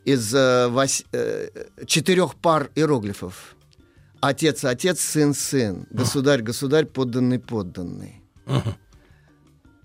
из 0.04 0.34
э, 0.34 0.68
вось, 0.68 1.04
э, 1.12 1.48
четырех 1.86 2.34
пар 2.34 2.70
иероглифов. 2.74 3.56
Отец, 4.20 4.64
отец, 4.64 5.00
сын, 5.00 5.34
сын. 5.34 5.86
Государь, 5.90 6.42
государь, 6.42 6.86
подданный, 6.86 7.38
подданный. 7.38 8.23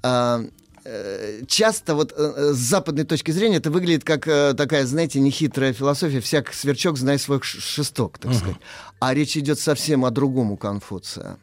А, 0.01 0.41
э, 0.85 1.41
часто 1.47 1.95
вот 1.95 2.13
э, 2.15 2.53
с 2.53 2.57
западной 2.57 3.03
точки 3.03 3.31
зрения 3.31 3.57
это 3.57 3.69
выглядит 3.69 4.03
как 4.03 4.27
э, 4.27 4.53
такая, 4.53 4.85
знаете, 4.85 5.19
нехитрая 5.19 5.73
философия, 5.73 6.21
всяк 6.21 6.53
сверчок, 6.53 6.97
знай 6.97 7.19
свой 7.19 7.41
шесток, 7.41 8.17
так 8.17 8.33
сказать. 8.33 8.57
А 8.99 9.13
речь 9.13 9.35
идет 9.37 9.59
совсем 9.59 10.05
о 10.05 10.11
другом 10.11 10.51
у 10.51 10.57
Конфуция. 10.57 11.37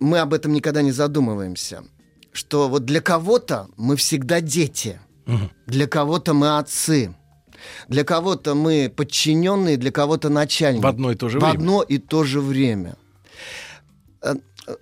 Мы 0.00 0.20
об 0.20 0.32
этом 0.32 0.52
никогда 0.52 0.82
не 0.82 0.92
задумываемся. 0.92 1.82
Что 2.32 2.68
вот 2.68 2.84
для 2.84 3.00
кого-то 3.00 3.68
мы 3.76 3.96
всегда 3.96 4.40
дети, 4.40 5.00
для 5.66 5.86
кого-то 5.86 6.34
мы 6.34 6.58
отцы, 6.58 7.14
для 7.88 8.04
кого-то 8.04 8.54
мы 8.54 8.92
подчиненные, 8.94 9.76
для 9.76 9.90
кого-то 9.90 10.28
начальники. 10.28 10.82
В 10.82 10.86
одно 10.86 11.10
и 11.10 11.16
то 11.16 11.28
же 11.28 11.38
в 11.38 11.42
время. 11.42 11.52
В 11.52 11.56
одно 11.56 11.82
и 11.82 11.98
то 11.98 12.24
же 12.24 12.40
время 12.40 12.96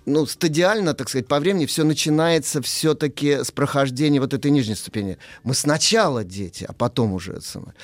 ну, 0.04 0.26
стадиально, 0.26 0.94
так 0.94 1.08
сказать, 1.08 1.28
по 1.28 1.38
времени 1.38 1.66
все 1.66 1.84
начинается 1.84 2.62
все-таки 2.62 3.44
с 3.44 3.50
прохождения 3.50 4.20
вот 4.20 4.34
этой 4.34 4.50
нижней 4.50 4.74
ступени. 4.74 5.18
Мы 5.42 5.54
сначала 5.54 6.24
дети, 6.24 6.64
а 6.68 6.72
потом 6.72 7.12
уже 7.12 7.32
это 7.32 7.42
самое. 7.42 7.74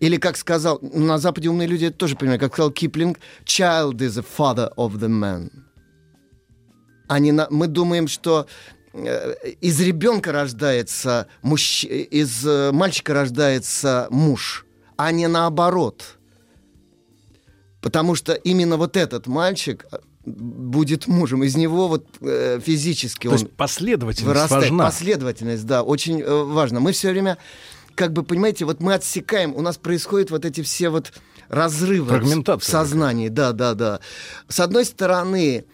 Или, 0.00 0.16
как 0.16 0.36
сказал, 0.36 0.78
ну, 0.80 1.06
на 1.06 1.18
Западе 1.18 1.48
умные 1.48 1.68
люди 1.68 1.86
это 1.86 1.96
тоже 1.96 2.16
понимают, 2.16 2.40
как 2.40 2.52
сказал 2.52 2.70
Киплинг, 2.70 3.18
child 3.44 3.96
is 3.96 4.20
the 4.20 4.26
father 4.36 4.72
of 4.76 4.98
the 4.98 5.08
man. 5.08 5.50
Они 7.08 7.32
на... 7.32 7.46
Мы 7.50 7.68
думаем, 7.68 8.06
что 8.06 8.46
э, 8.92 9.34
из 9.60 9.80
ребенка 9.80 10.32
рождается 10.32 11.26
мужч... 11.42 11.84
из 11.84 12.46
э, 12.46 12.70
мальчика 12.72 13.14
рождается 13.14 14.08
муж, 14.10 14.66
а 14.96 15.10
не 15.10 15.26
наоборот. 15.26 16.18
Потому 17.80 18.14
что 18.14 18.34
именно 18.34 18.76
вот 18.76 18.96
этот 18.96 19.26
мальчик 19.26 19.86
будет 20.32 21.06
мужем. 21.06 21.42
Из 21.44 21.56
него 21.56 21.88
вот 21.88 22.06
э, 22.20 22.60
физически 22.64 23.24
То 23.24 23.30
он 23.30 23.38
есть 23.38 23.50
последовательность 23.52 24.26
вырастает. 24.26 24.64
важна. 24.64 24.84
Последовательность, 24.84 25.66
да, 25.66 25.82
очень 25.82 26.20
э, 26.20 26.42
важно. 26.44 26.80
Мы 26.80 26.92
все 26.92 27.10
время, 27.10 27.38
как 27.94 28.12
бы, 28.12 28.22
понимаете, 28.22 28.64
вот 28.64 28.80
мы 28.80 28.94
отсекаем, 28.94 29.54
у 29.54 29.60
нас 29.60 29.76
происходят 29.76 30.30
вот 30.30 30.44
эти 30.44 30.62
все 30.62 30.90
вот 30.90 31.12
разрывы 31.48 32.18
в 32.18 32.64
сознании. 32.64 33.28
Да, 33.28 33.52
да, 33.52 33.74
да. 33.74 34.00
С 34.48 34.60
одной 34.60 34.84
стороны, 34.84 35.64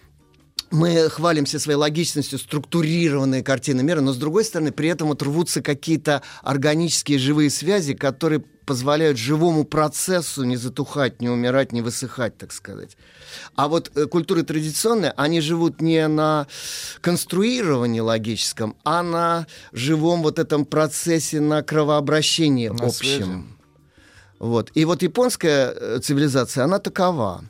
мы 0.71 1.09
хвалимся 1.09 1.59
своей 1.59 1.79
логичностью, 1.79 2.39
структурированной 2.39 3.43
картины 3.43 3.83
мира, 3.83 4.01
но 4.01 4.13
с 4.13 4.17
другой 4.17 4.45
стороны, 4.45 4.73
при 4.73 4.89
этом 4.89 5.09
вот 5.09 5.23
рвутся 5.23 5.63
какие-то 5.63 6.23
органические 6.43 7.19
живые 7.19 7.51
связи, 7.51 7.95
которые 7.95 8.45
позволяют 8.64 9.18
живому 9.18 9.64
процессу 9.64 10.44
не 10.44 10.56
затухать, 10.56 11.21
не 11.21 11.28
умирать, 11.28 11.73
не 11.73 11.83
высыхать, 11.83 12.37
так 12.38 12.52
сказать. 12.52 12.97
А 13.54 13.68
вот 13.68 13.90
э, 13.94 14.06
культуры 14.06 14.42
традиционные, 14.42 15.12
они 15.16 15.40
живут 15.40 15.80
не 15.80 16.09
на 16.09 16.47
конструировании 17.00 18.00
логическом, 18.00 18.76
а 18.85 19.02
на 19.02 19.47
живом 19.73 20.23
вот 20.23 20.38
этом 20.38 20.64
процессе, 20.64 21.40
на 21.40 21.62
кровообращении 21.62 22.68
на 22.68 22.87
общем. 22.87 23.59
Вот. 24.38 24.71
И 24.75 24.85
вот 24.85 25.02
японская 25.02 25.71
э, 25.71 25.99
цивилизация, 26.02 26.64
она 26.64 26.78
такова. 26.78 27.44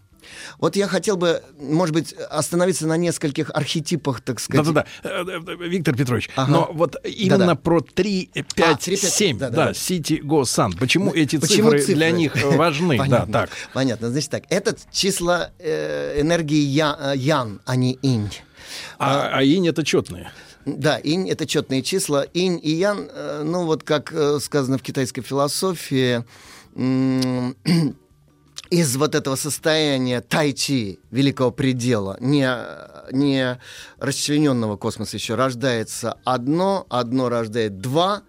Вот 0.59 0.77
я 0.77 0.89
хотел 0.89 1.17
бы, 1.17 1.43
может 1.61 1.95
быть, 1.95 2.13
остановиться 2.13 2.87
на 2.87 2.97
нескольких 2.97 3.51
архетипах, 3.51 4.21
так 4.21 4.41
сказать. 4.41 4.67
Да-да-да, 4.67 5.09
э, 5.09 5.25
э, 5.47 5.69
Виктор 5.69 5.97
Петрович, 5.97 6.31
ага. 6.37 6.51
но 6.51 6.71
вот 6.73 6.97
именно 7.05 7.39
Да-да. 7.39 7.55
про 7.55 7.81
3, 7.81 8.31
5, 8.33 8.47
а, 8.61 8.77
3, 8.77 8.97
5 8.97 9.13
7, 9.13 9.39
да, 9.39 9.51
да, 9.51 9.71
City 9.73 10.21
Go 10.23 10.43
Sun, 10.43 10.79
почему 10.79 11.07
ну, 11.07 11.15
эти 11.15 11.37
почему 11.37 11.69
цифры, 11.69 11.81
цифры 11.81 11.95
для 11.95 12.11
них 12.11 12.35
важны? 12.43 12.99
Понятно, 12.99 13.33
да, 13.33 13.41
так. 13.41 13.51
Понятно, 13.73 14.11
значит 14.11 14.31
так, 14.31 14.45
это 14.49 14.77
числа 14.91 15.51
э, 15.59 16.21
энергии 16.21 16.63
я, 16.63 16.97
э, 17.01 17.17
Ян, 17.17 17.61
а 17.65 17.77
не 17.77 17.99
Инь. 18.03 18.31
А, 18.99 19.29
а, 19.29 19.39
а 19.39 19.43
Инь 19.43 19.69
это 19.69 19.85
четные? 19.85 20.31
Да, 20.67 20.99
инь— 20.99 21.29
это 21.31 21.47
четные 21.47 21.83
числа. 21.83 22.25
Инь 22.33 22.59
и 22.63 22.71
ян, 22.71 23.11
ну 23.45 23.67
вот 23.67 23.83
как 23.83 24.15
сказано 24.41 24.79
в 24.79 24.83
китайской 24.83 25.21
философии, 25.21 26.25
из 28.75 28.97
вот 28.97 29.15
этого 29.15 29.37
состояния 29.37 30.21
тайчи, 30.21 30.99
великого 31.13 31.53
предела, 31.53 32.17
не, 32.19 32.49
не 33.13 33.61
расчлененного 33.99 34.77
космоса 34.77 35.17
еще, 35.17 35.37
рождается 35.37 36.19
одно, 36.25 36.85
одно 36.89 37.29
рождает 37.29 37.79
два, 37.79 38.23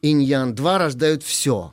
инь-ян, 0.00 0.54
два 0.54 0.78
рождают 0.78 1.24
все. 1.24 1.72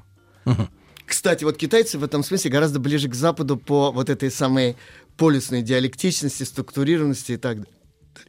Кстати, 1.05 1.43
вот 1.43 1.57
китайцы 1.57 2.00
в 2.00 2.03
этом 2.03 2.24
смысле 2.24 2.50
гораздо 2.50 2.79
ближе 2.79 3.07
к 3.07 3.13
Западу 3.13 3.55
по 3.55 3.91
вот 3.91 4.09
этой 4.09 4.31
самой 4.31 4.77
полюсной 5.15 5.62
диалектичности, 5.62 6.41
структурированности 6.41 7.33
и 7.33 7.38
так 7.38 7.57
далее 7.57 7.76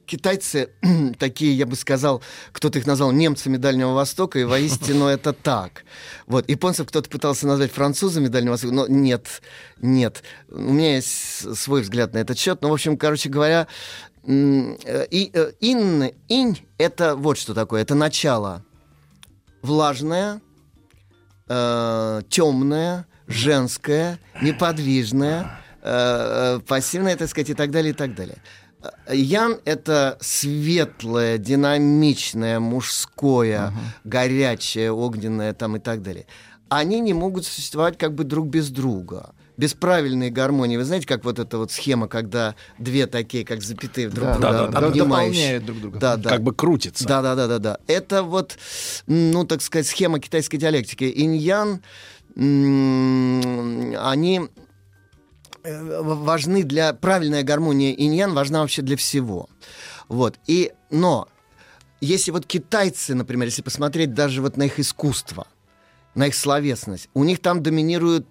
китайцы 0.07 0.71
такие, 1.19 1.57
я 1.57 1.67
бы 1.67 1.77
сказал, 1.77 2.23
кто-то 2.53 2.79
их 2.79 2.87
назвал 2.87 3.13
немцами 3.13 3.57
Дальнего 3.57 3.93
Востока, 3.93 4.39
и 4.39 4.45
воистину 4.45 5.07
это 5.09 5.33
так. 5.33 5.85
Вот. 6.27 6.49
Японцев 6.49 6.89
кто-то 6.89 7.09
пытался 7.09 7.47
назвать 7.47 7.73
французами 7.73 8.29
Дальнего 8.29 8.53
Востока, 8.53 8.75
но 8.75 8.87
нет, 8.87 9.43
нет. 9.81 10.23
У 10.49 10.59
меня 10.59 10.97
есть 10.97 11.57
свой 11.57 11.83
взгляд 11.83 12.15
на 12.15 12.19
этот 12.19 12.39
счет. 12.39 12.63
Но, 12.63 12.71
в 12.71 12.73
общем, 12.73 12.97
короче 12.97 13.29
говоря, 13.29 13.67
э, 14.25 15.07
и, 15.11 15.31
э, 15.33 15.53
ин, 15.61 16.11
инь— 16.29 16.67
это 16.79 17.17
вот 17.17 17.39
что 17.39 17.55
такое, 17.55 17.83
это 17.83 17.95
начало. 17.95 18.65
Влажное, 19.63 20.41
э, 21.49 22.23
темное, 22.29 23.07
женское, 23.27 24.19
неподвижное, 24.41 25.61
э 25.83 26.61
пассивное, 26.67 27.17
так 27.17 27.29
сказать, 27.29 27.51
и 27.51 27.55
так 27.55 27.71
далее, 27.71 27.93
и 27.93 27.95
так 27.95 28.15
далее. 28.15 28.39
Ян— 29.11 29.59
это 29.65 30.17
светлое, 30.21 31.39
динамичное, 31.39 32.61
мужское, 32.61 33.69
uh-huh. 33.69 33.73
горячее, 34.05 34.93
огненное 34.93 35.53
там 35.53 35.77
и 35.77 35.81
так 35.81 36.03
далее. 36.03 36.27
Они 36.69 37.01
не 37.01 37.15
могут 37.15 37.47
существовать 37.47 37.99
как 37.99 38.15
бы 38.15 38.25
друг 38.25 38.47
без 38.47 38.71
друга. 38.71 39.35
без 39.59 39.75
правильной 39.75 40.31
гармонии. 40.31 40.79
Вы 40.79 40.85
знаете, 40.85 41.07
как 41.07 41.25
вот 41.25 41.41
эта 41.41 41.59
вот 41.59 41.73
схема, 41.73 42.07
когда 42.07 42.55
две 42.79 43.09
такие, 43.09 43.45
как 43.45 43.61
запятые 43.61 44.09
друг 44.09 44.29
да, 44.29 44.35
друга 44.35 44.69
да, 44.73 44.81
да, 44.81 44.91
дополняют 44.91 45.67
друг 45.67 45.81
друга. 45.81 45.99
Да, 45.99 46.17
да. 46.17 46.31
Как 46.31 46.43
бы 46.43 46.55
крутится. 46.55 47.07
Да, 47.07 47.21
да, 47.21 47.35
да, 47.35 47.49
да, 47.49 47.59
да. 47.59 47.79
Это 47.89 48.23
вот, 48.23 48.57
ну, 49.09 49.45
так 49.45 49.61
сказать, 49.61 49.89
схема 49.89 50.21
китайской 50.21 50.59
диалектики. 50.59 51.05
Инь-ян, 51.05 51.83
они 52.37 54.49
важны 55.81 56.63
для 56.65 56.93
правильная 56.93 57.43
гармония 57.43 57.93
иньян 57.93 58.35
важна 58.35 58.61
вообще 58.61 58.83
для 58.83 58.97
всего. 58.97 59.49
Вот. 60.09 60.39
И, 60.47 60.73
но 60.91 61.29
если 62.01 62.31
вот 62.31 62.47
китайцы, 62.47 63.15
например, 63.15 63.47
если 63.47 63.63
посмотреть 63.63 64.15
даже 64.15 64.43
вот 64.43 64.57
на 64.57 64.65
их 64.65 64.79
искусство, 64.79 65.47
на 66.15 66.29
их 66.29 66.35
словесность, 66.35 67.09
у 67.15 67.25
них 67.25 67.41
там 67.41 67.63
доминируют 67.63 68.27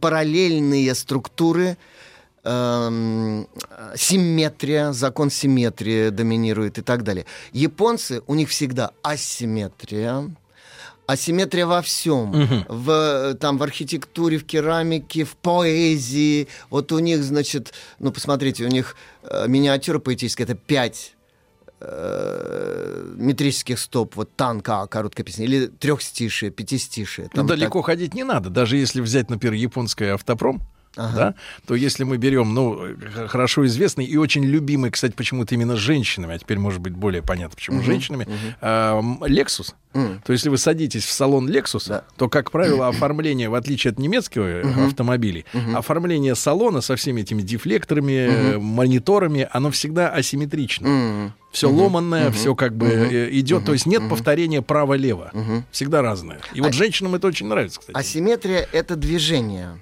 параллельные 0.00 0.94
структуры, 0.94 1.76
эм, 2.44 3.48
симметрия, 3.96 4.92
закон 4.92 5.30
симметрии 5.30 6.10
доминирует 6.10 6.78
и 6.78 6.82
так 6.82 7.04
далее. 7.04 7.26
Японцы, 7.52 8.22
у 8.26 8.34
них 8.34 8.48
всегда 8.48 8.92
асимметрия, 9.02 10.30
асимметрия 11.12 11.66
во 11.66 11.82
всем. 11.82 12.30
Угу. 12.30 12.64
В, 12.68 13.34
там, 13.34 13.58
в 13.58 13.62
архитектуре, 13.62 14.38
в 14.38 14.44
керамике, 14.44 15.24
в 15.24 15.36
поэзии. 15.36 16.48
Вот 16.70 16.92
у 16.92 16.98
них, 16.98 17.22
значит, 17.22 17.72
ну, 17.98 18.12
посмотрите, 18.12 18.64
у 18.64 18.68
них 18.68 18.96
э, 19.22 19.46
миниатюра 19.48 19.98
поэтическая, 19.98 20.46
это 20.46 20.54
пять 20.54 21.14
э, 21.80 23.14
метрических 23.16 23.78
стоп, 23.78 24.16
вот 24.16 24.34
танка, 24.36 24.86
короткая 24.86 25.24
песня, 25.24 25.44
или 25.44 25.66
трехстишие, 25.66 26.50
пятистишие. 26.50 27.28
Там 27.28 27.46
ну, 27.46 27.48
далеко 27.48 27.80
так... 27.80 27.86
ходить 27.86 28.14
не 28.14 28.24
надо, 28.24 28.50
даже 28.50 28.76
если 28.76 29.00
взять, 29.00 29.30
например, 29.30 29.54
японское 29.54 30.14
автопром, 30.14 30.62
ага. 30.96 31.16
да, 31.16 31.34
то 31.66 31.74
если 31.74 32.04
мы 32.04 32.16
берем, 32.16 32.54
ну, 32.54 32.96
хорошо 33.28 33.66
известный 33.66 34.04
и 34.04 34.16
очень 34.16 34.44
любимый, 34.44 34.90
кстати, 34.90 35.12
почему-то 35.12 35.54
именно 35.54 35.76
женщинами, 35.76 36.34
а 36.34 36.38
теперь, 36.38 36.58
может 36.58 36.80
быть, 36.80 36.94
более 36.94 37.22
понятно, 37.22 37.56
почему 37.56 37.78
угу, 37.78 37.86
женщинами, 37.86 38.24
угу. 38.24 38.32
Э, 38.60 39.00
Lexus, 39.28 39.74
Mm. 39.94 40.20
То 40.24 40.32
если 40.32 40.48
вы 40.48 40.56
садитесь 40.56 41.04
в 41.04 41.12
салон 41.12 41.48
Lexus, 41.48 41.88
да. 41.88 42.04
то, 42.16 42.28
как 42.28 42.50
правило, 42.50 42.88
оформление, 42.88 43.48
в 43.48 43.54
отличие 43.54 43.90
от 43.90 43.98
немецкого 43.98 44.62
uh-huh. 44.62 44.86
автомобилей, 44.86 45.44
uh-huh. 45.52 45.76
оформление 45.76 46.34
салона 46.34 46.80
со 46.80 46.96
всеми 46.96 47.20
этими 47.20 47.42
дефлекторами, 47.42 48.12
uh-huh. 48.12 48.58
мониторами, 48.58 49.48
оно 49.50 49.70
всегда 49.70 50.08
асимметрично. 50.08 50.86
Uh-huh. 50.86 51.30
Все 51.50 51.68
uh-huh. 51.68 51.74
ломанное, 51.74 52.28
uh-huh. 52.28 52.32
все 52.32 52.54
как 52.54 52.74
бы 52.74 52.86
uh-huh. 52.86 53.38
идет. 53.38 53.62
Uh-huh. 53.62 53.66
То 53.66 53.72
есть 53.74 53.84
нет 53.84 54.02
uh-huh. 54.02 54.08
повторения 54.08 54.62
право-лево. 54.62 55.30
Uh-huh. 55.34 55.62
Всегда 55.70 56.00
разное. 56.00 56.40
И 56.54 56.60
а... 56.60 56.62
вот 56.62 56.72
женщинам 56.72 57.14
это 57.14 57.26
очень 57.26 57.46
нравится, 57.46 57.80
кстати. 57.80 57.96
Асимметрия 57.96 58.66
это 58.72 58.96
движение 58.96 59.78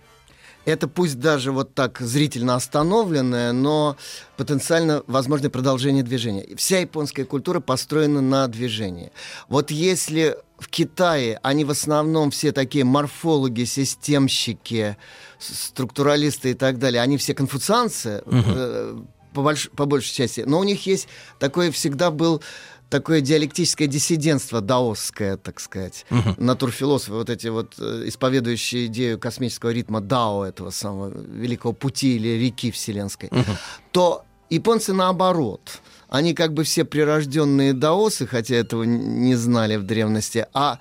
это 0.64 0.88
пусть 0.88 1.19
даже 1.19 1.52
вот 1.52 1.75
так 1.75 1.99
зрительно 2.00 2.55
остановленное, 2.55 3.52
но 3.52 3.97
потенциально 4.37 5.02
возможное 5.07 5.50
продолжение 5.50 6.02
движения. 6.02 6.47
Вся 6.57 6.79
японская 6.79 7.25
культура 7.25 7.61
построена 7.61 8.21
на 8.21 8.47
движении. 8.49 9.12
Вот 9.49 9.71
если 9.71 10.37
в 10.59 10.69
Китае 10.69 11.38
они 11.43 11.64
в 11.64 11.71
основном 11.71 12.31
все 12.31 12.52
такие 12.52 12.85
морфологи, 12.85 13.64
системщики, 13.64 14.97
структуралисты 15.38 16.50
и 16.50 16.55
так 16.55 16.79
далее, 16.79 17.02
они 17.02 17.17
все 17.17 17.35
конфуцианцы, 17.35 18.23
угу. 18.26 18.43
э, 18.47 18.99
по, 19.33 19.43
больш, 19.43 19.71
по 19.71 19.87
большей 19.87 20.12
части, 20.12 20.43
но 20.47 20.59
у 20.59 20.64
них 20.64 20.87
есть 20.87 21.09
такой 21.38 21.71
всегда 21.71 22.11
был 22.11 22.43
такое 22.90 23.20
диалектическое 23.20 23.87
диссидентство 23.88 24.61
даосское, 24.61 25.37
так 25.37 25.61
сказать. 25.61 26.04
Uh-huh. 26.11 26.35
Натурфилософы, 26.38 27.12
вот 27.12 27.30
эти 27.30 27.47
вот 27.47 27.75
э, 27.78 28.02
исповедующие 28.06 28.87
идею 28.87 29.18
космического 29.18 29.70
ритма 29.70 30.00
дао, 30.00 30.44
этого 30.44 30.70
самого 30.70 31.11
великого 31.11 31.73
пути 31.73 32.16
или 32.16 32.28
реки 32.28 32.70
вселенской, 32.70 33.28
uh-huh. 33.28 33.56
то 33.92 34.25
японцы 34.50 34.92
наоборот. 34.92 35.80
Они 36.09 36.35
как 36.35 36.52
бы 36.52 36.64
все 36.64 36.85
прирожденные 36.85 37.73
даосы, 37.73 38.26
хотя 38.26 38.56
этого 38.56 38.82
не 38.82 39.37
знали 39.37 39.76
в 39.76 39.85
древности, 39.85 40.46
а 40.53 40.81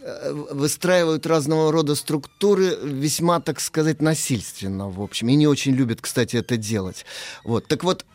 э, 0.00 0.32
выстраивают 0.32 1.26
разного 1.26 1.70
рода 1.70 1.94
структуры 1.94 2.78
весьма, 2.82 3.40
так 3.40 3.60
сказать, 3.60 4.00
насильственно, 4.00 4.88
в 4.88 5.02
общем. 5.02 5.28
И 5.28 5.34
не 5.34 5.46
очень 5.46 5.72
любят, 5.72 6.00
кстати, 6.00 6.36
это 6.36 6.56
делать. 6.56 7.04
Вот. 7.44 7.66
Так 7.66 7.84
вот, 7.84 8.06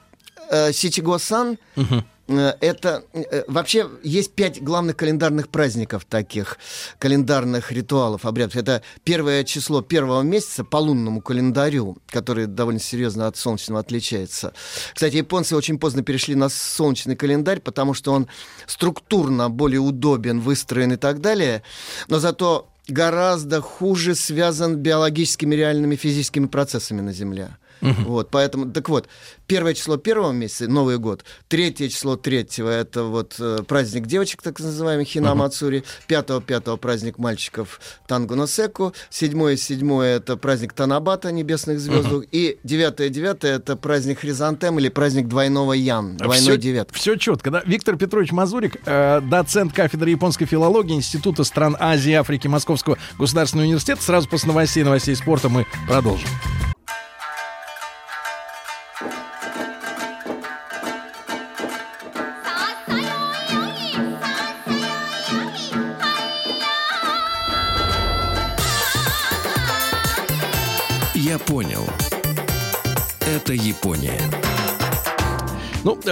э, 0.50 0.74
Сичиго-сан... 0.74 1.60
Э, 1.76 1.84
это 2.30 3.04
э, 3.14 3.44
вообще 3.48 3.90
есть 4.04 4.34
пять 4.34 4.62
главных 4.62 4.96
календарных 4.98 5.50
праздников 5.50 6.06
таких, 6.06 6.58
календарных 7.00 7.72
ритуалов, 7.72 8.26
обрядов. 8.26 8.56
Это 8.56 8.84
первое 9.04 9.44
число 9.44 9.82
первого 9.82 10.22
месяца 10.22 10.64
по 10.64 10.78
лунному 10.78 11.22
календарю, 11.22 11.98
который 12.08 12.46
довольно 12.46 12.80
серьезно 12.80 13.28
от 13.28 13.38
солнечного 13.38 13.80
отличается. 13.80 14.54
Кстати, 14.94 15.16
японцы 15.16 15.56
очень 15.56 15.80
поздно 15.80 16.04
перешли 16.04 16.36
на 16.36 16.50
солнечный 16.50 17.16
календарь, 17.16 17.60
потому 17.60 17.94
что 17.94 18.14
он 18.14 18.28
структурно 18.68 19.50
более 19.50 19.80
удобен, 19.80 20.40
выстроен 20.40 20.94
и 20.94 20.98
так 20.98 21.22
далее. 21.22 21.64
Но 22.08 22.20
зато 22.20 22.70
гораздо 22.88 23.62
хуже 23.62 24.16
связан 24.16 24.76
биологическими 24.76 25.56
реальными 25.56 25.96
физическими 25.96 26.48
процессами 26.48 27.02
на 27.02 27.14
Земле. 27.14 27.58
Угу. 27.82 28.04
Вот, 28.06 28.30
поэтому, 28.30 28.72
так 28.72 28.90
вот, 28.90 29.08
первое 29.48 29.74
число 29.74 29.98
первого 29.98 30.32
месяца, 30.32 30.68
Новый 30.68 30.98
год, 30.98 31.24
третье 31.48 31.90
число 31.90 32.16
третьего, 32.16 32.70
это 32.70 33.04
вот 33.04 33.36
э, 33.40 33.60
праздник 33.68 34.06
девочек, 34.06 34.42
так 34.42 34.60
называемый, 34.60 35.06
Хина 35.06 35.36
Мацури, 35.36 35.84
пятого, 36.08 36.42
пятого 36.42 36.78
праздник 36.78 37.18
мальчиков 37.18 37.80
Танго 38.08 38.36
Носеку, 38.36 38.94
седьмое, 39.10 39.56
седьмое, 39.56 40.18
это 40.18 40.38
праздник 40.38 40.74
Танабата, 40.74 41.32
небесных 41.32 41.80
звезд, 41.80 42.12
угу. 42.12 42.26
и 42.32 42.58
девятое, 42.64 43.10
девятое, 43.10 43.56
это 43.56 43.76
праздник 43.76 44.20
Хризантем 44.20 44.78
или 44.80 44.90
праздник 44.90 45.28
двойного 45.28 45.74
Ян, 45.74 46.18
двойной 46.18 46.58
девятки. 46.58 46.96
Все 46.96 47.16
четко, 47.16 47.52
да? 47.52 47.64
Виктор 47.66 47.98
Петрович 47.98 48.32
Мазурик, 48.32 48.78
э, 48.86 49.22
доцент 49.22 49.74
кафедры 49.74 50.10
японской 50.10 50.46
филологии 50.46 50.96
Института 50.96 51.44
стран 51.44 51.76
Азии 51.80 52.12
и 52.12 52.16
Африки 52.16 52.48
Московского 52.48 52.98
государственного 53.18 53.66
университета. 53.68 54.02
Сразу 54.02 54.28
после 54.28 54.48
новостей, 54.48 54.84
новостей 54.84 55.16
спорта 55.16 55.50
мы 55.50 55.66
продолжим. 55.88 56.28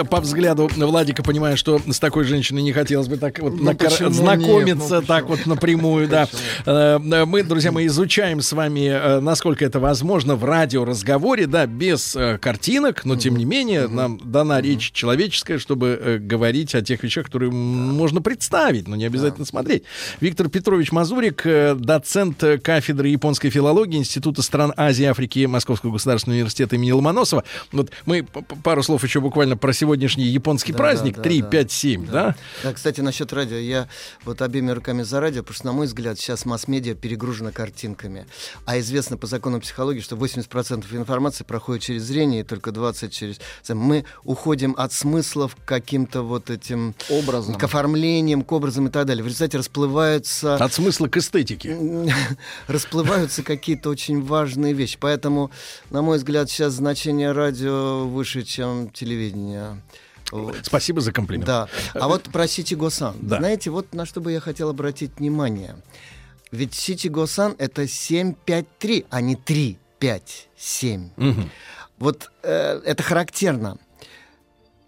По 0.03 0.21
взгляду 0.21 0.69
Владика 0.75 1.23
понимаю, 1.23 1.57
что 1.57 1.79
с 1.85 1.99
такой 1.99 2.23
женщиной 2.23 2.61
не 2.61 2.73
хотелось 2.73 3.07
бы 3.07 3.17
так 3.17 3.39
вот 3.39 3.53
ну, 3.55 3.63
накор... 3.63 3.91
знакомиться 3.91 4.95
нет, 4.95 5.01
ну, 5.01 5.01
так 5.01 5.27
вот 5.27 5.45
напрямую, 5.45 6.07
да. 6.09 6.27
Э, 6.65 6.97
мы, 6.97 7.43
друзья, 7.43 7.71
мы 7.71 7.85
изучаем 7.85 8.41
с 8.41 8.51
вами, 8.53 8.87
э, 8.87 9.19
насколько 9.19 9.65
это 9.65 9.79
возможно 9.79 10.35
в 10.35 10.43
радиоразговоре, 10.43 11.47
да, 11.47 11.65
без 11.65 12.15
э, 12.15 12.37
картинок, 12.37 13.05
но 13.05 13.15
тем 13.15 13.35
не 13.35 13.45
менее 13.45 13.87
нам 13.87 14.19
дана 14.23 14.61
речь 14.61 14.91
человеческая, 14.91 15.57
чтобы 15.59 16.19
говорить 16.21 16.75
о 16.75 16.81
тех 16.81 17.03
вещах, 17.03 17.25
которые 17.25 17.51
можно 17.51 18.21
представить, 18.21 18.87
но 18.87 18.95
не 18.95 19.05
обязательно 19.05 19.45
смотреть. 19.45 19.83
Виктор 20.21 20.49
Петрович 20.49 20.91
Мазурик, 20.91 21.45
доцент 21.79 22.43
кафедры 22.63 23.09
японской 23.09 23.49
филологии 23.49 23.97
Института 23.97 24.41
стран 24.41 24.73
Азии 24.75 25.03
и 25.03 25.07
Африки 25.07 25.45
Московского 25.45 25.91
государственного 25.91 26.37
университета 26.37 26.75
имени 26.75 26.91
Ломоносова. 26.91 27.43
Вот 27.71 27.91
мы 28.05 28.25
пару 28.63 28.83
слов 28.83 29.03
еще 29.03 29.21
буквально 29.21 29.57
про 29.57 29.73
сегодняшний 29.87 30.25
японский 30.25 30.73
да, 30.73 30.77
праздник 30.79 31.15
да, 31.15 31.23
3, 31.23 31.41
да, 31.43 31.47
5, 31.47 31.71
7, 31.71 32.05
да. 32.05 32.11
да? 32.11 32.35
Да, 32.63 32.73
кстати, 32.73 32.99
насчет 32.99 33.31
радио. 33.31 33.55
Я 33.55 33.87
вот 34.25 34.41
обеими 34.41 34.71
руками 34.71 35.03
за 35.03 35.21
радио, 35.21 35.43
потому 35.43 35.55
что, 35.55 35.65
на 35.67 35.71
мой 35.71 35.85
взгляд, 35.85 36.19
сейчас 36.19 36.43
масс-медиа 36.43 36.93
перегружена 36.93 37.53
картинками. 37.53 38.25
А 38.65 38.77
известно 38.79 39.15
по 39.15 39.27
закону 39.27 39.61
психологии, 39.61 40.01
что 40.01 40.17
80% 40.17 40.93
информации 40.93 41.45
проходит 41.45 41.83
через 41.83 42.03
зрение, 42.03 42.41
и 42.41 42.43
только 42.43 42.71
20% 42.71 43.09
через... 43.11 43.39
Мы 43.69 44.03
уходим 44.25 44.75
от 44.77 44.91
смыслов 44.91 45.55
к 45.55 45.63
каким-то 45.63 46.21
вот 46.21 46.49
этим... 46.49 46.93
Образом. 47.09 47.55
К 47.55 47.63
оформлениям, 47.63 48.41
к 48.41 48.51
образам 48.51 48.87
и 48.87 48.89
так 48.89 49.05
далее. 49.05 49.23
В 49.23 49.27
результате 49.27 49.57
расплываются... 49.57 50.55
От 50.55 50.73
смысла 50.73 51.07
к 51.07 51.15
эстетике. 51.15 51.77
расплываются 52.67 53.41
какие-то 53.41 53.89
очень 53.89 54.21
важные 54.21 54.73
вещи. 54.73 54.97
Поэтому, 54.99 55.49
на 55.91 56.01
мой 56.01 56.17
взгляд, 56.17 56.49
сейчас 56.49 56.73
значение 56.73 57.31
радио 57.31 58.05
выше, 58.05 58.43
чем 58.43 58.89
телевидение. 58.89 59.76
Спасибо 60.63 61.01
за 61.01 61.11
комплимент. 61.11 61.45
Да. 61.45 61.69
А 61.93 62.07
вот 62.07 62.23
про 62.23 62.47
Сити 62.47 62.73
Госан. 62.73 63.15
Да. 63.21 63.37
Знаете, 63.37 63.69
вот 63.69 63.93
на 63.93 64.05
что 64.05 64.19
бы 64.19 64.31
я 64.31 64.39
хотел 64.39 64.69
обратить 64.69 65.19
внимание. 65.19 65.75
Ведь 66.51 66.73
Сити 66.73 67.07
Госан 67.07 67.55
это 67.57 67.87
753, 67.87 69.05
а 69.09 69.21
не 69.21 69.35
3, 69.35 69.77
5, 69.99 70.49
7. 70.57 71.09
Угу. 71.17 71.41
Вот 71.99 72.31
э, 72.43 72.81
это 72.85 73.03
характерно. 73.03 73.77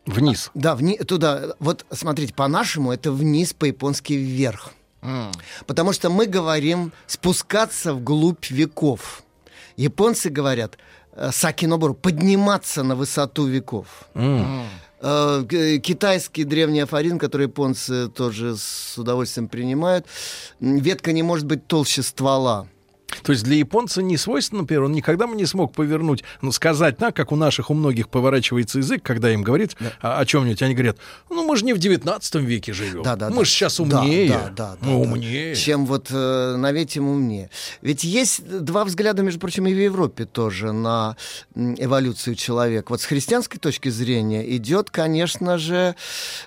Вниз. 0.06 0.50
Да, 0.54 0.76
вни, 0.76 0.98
туда. 0.98 1.56
Вот 1.60 1.86
смотрите, 1.92 2.34
по-нашему 2.34 2.92
это 2.92 3.12
вниз, 3.12 3.54
по-японски 3.54 4.14
вверх. 4.14 4.72
Mm. 5.02 5.32
Потому 5.68 5.94
что 5.94 6.10
мы 6.10 6.26
говорим 6.26 6.92
спускаться 7.06 7.94
вглубь 7.94 8.50
веков. 8.50 9.24
Японцы 9.78 10.30
говорят, 10.30 10.78
сакинобору, 11.32 11.94
подниматься 11.94 12.84
на 12.84 12.96
высоту 12.96 13.46
веков. 13.46 13.88
Mm. 14.14 15.80
Китайский 15.80 16.44
древний 16.44 16.82
афорин, 16.82 17.18
который 17.20 17.44
японцы 17.44 18.10
тоже 18.10 18.58
с 18.58 18.98
удовольствием 18.98 19.48
принимают. 19.48 20.06
Ветка 20.60 21.14
не 21.14 21.24
может 21.24 21.46
быть 21.46 21.68
толще 21.68 22.04
ствола. 22.04 22.68
То 23.24 23.32
есть 23.32 23.44
для 23.44 23.58
японца 23.58 24.02
не 24.02 24.18
свойственно, 24.18 24.62
например, 24.62 24.84
он 24.84 24.92
никогда 24.94 25.28
бы 25.28 25.36
не 25.36 25.46
смог 25.46 25.74
повернуть, 25.74 26.24
ну, 26.42 26.52
сказать 26.52 26.98
так, 26.98 27.16
как 27.16 27.32
у 27.32 27.36
наших, 27.36 27.70
у 27.70 27.74
многих 27.74 28.10
поворачивается 28.10 28.80
язык, 28.80 29.04
когда 29.04 29.32
им 29.32 29.44
говорит 29.44 29.76
да. 29.80 29.94
о, 30.02 30.20
о 30.20 30.26
чем-нибудь, 30.26 30.62
они 30.62 30.74
говорят, 30.74 30.98
ну, 31.30 31.46
мы 31.46 31.56
же 31.58 31.66
не 31.66 31.74
в 31.74 31.78
19 31.80 32.36
веке 32.36 32.74
живем, 32.74 33.04
да, 33.04 33.16
да, 33.16 33.30
мы 33.30 33.38
да. 33.38 33.44
же 33.46 33.52
сейчас 33.52 33.80
умнее, 33.80 34.30
да, 34.30 34.50
да, 34.50 34.78
да, 34.82 34.88
мы 34.88 34.92
да, 34.92 35.12
умнее. 35.12 35.56
Чем 35.56 35.86
вот 35.86 36.08
э, 36.12 36.56
на 36.58 36.72
ветим 36.72 37.08
умнее. 37.08 37.50
Ведь 37.82 38.04
есть 38.04 38.48
два 38.48 38.86
взгляда, 38.86 39.24
между 39.24 39.40
прочим, 39.40 39.68
и 39.68 39.74
в 39.74 39.80
Европе 39.80 40.26
тоже 40.26 40.72
на 40.72 41.18
эволюцию 41.56 42.36
человека. 42.36 42.88
Вот 42.90 43.02
с 43.02 43.06
христианской 43.06 43.60
точки 43.60 43.90
зрения 43.90 44.56
идет, 44.56 44.90
конечно 44.90 45.58
же, 45.58 45.96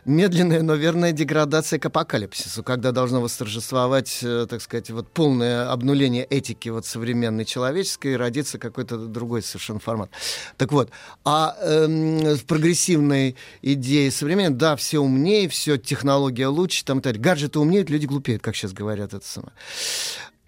медленная, 0.04 0.62
но 0.62 0.74
верная 0.74 1.12
деградация 1.12 1.78
к 1.78 1.86
апокалипсису, 1.86 2.62
когда 2.62 2.92
должно 2.92 3.20
восторжествовать, 3.20 4.20
э, 4.22 4.46
так 4.48 4.62
сказать, 4.62 4.90
вот 4.90 5.08
полное 5.08 5.70
обнуление 5.70 6.24
этики 6.24 6.51
этики 6.52 6.68
вот 6.68 6.86
современной 6.86 7.44
человеческой 7.44 8.16
родится 8.16 8.58
какой-то 8.58 8.96
другой 8.96 9.42
совершенно 9.42 9.80
формат. 9.80 10.10
Так 10.56 10.72
вот, 10.72 10.90
а 11.24 11.56
эм, 11.60 12.38
прогрессивной 12.46 13.36
идее 13.62 14.10
современной, 14.10 14.56
да, 14.56 14.76
все 14.76 15.00
умнее, 15.00 15.48
все 15.48 15.76
технология 15.76 16.46
лучше, 16.46 16.84
там 16.84 16.98
и 16.98 17.02
так 17.02 17.14
далее. 17.14 17.22
Гаджеты 17.22 17.58
умнеют, 17.58 17.90
люди 17.90 18.06
глупеют, 18.06 18.42
как 18.42 18.54
сейчас 18.54 18.72
говорят 18.72 19.14
это 19.14 19.26
самое. 19.26 19.52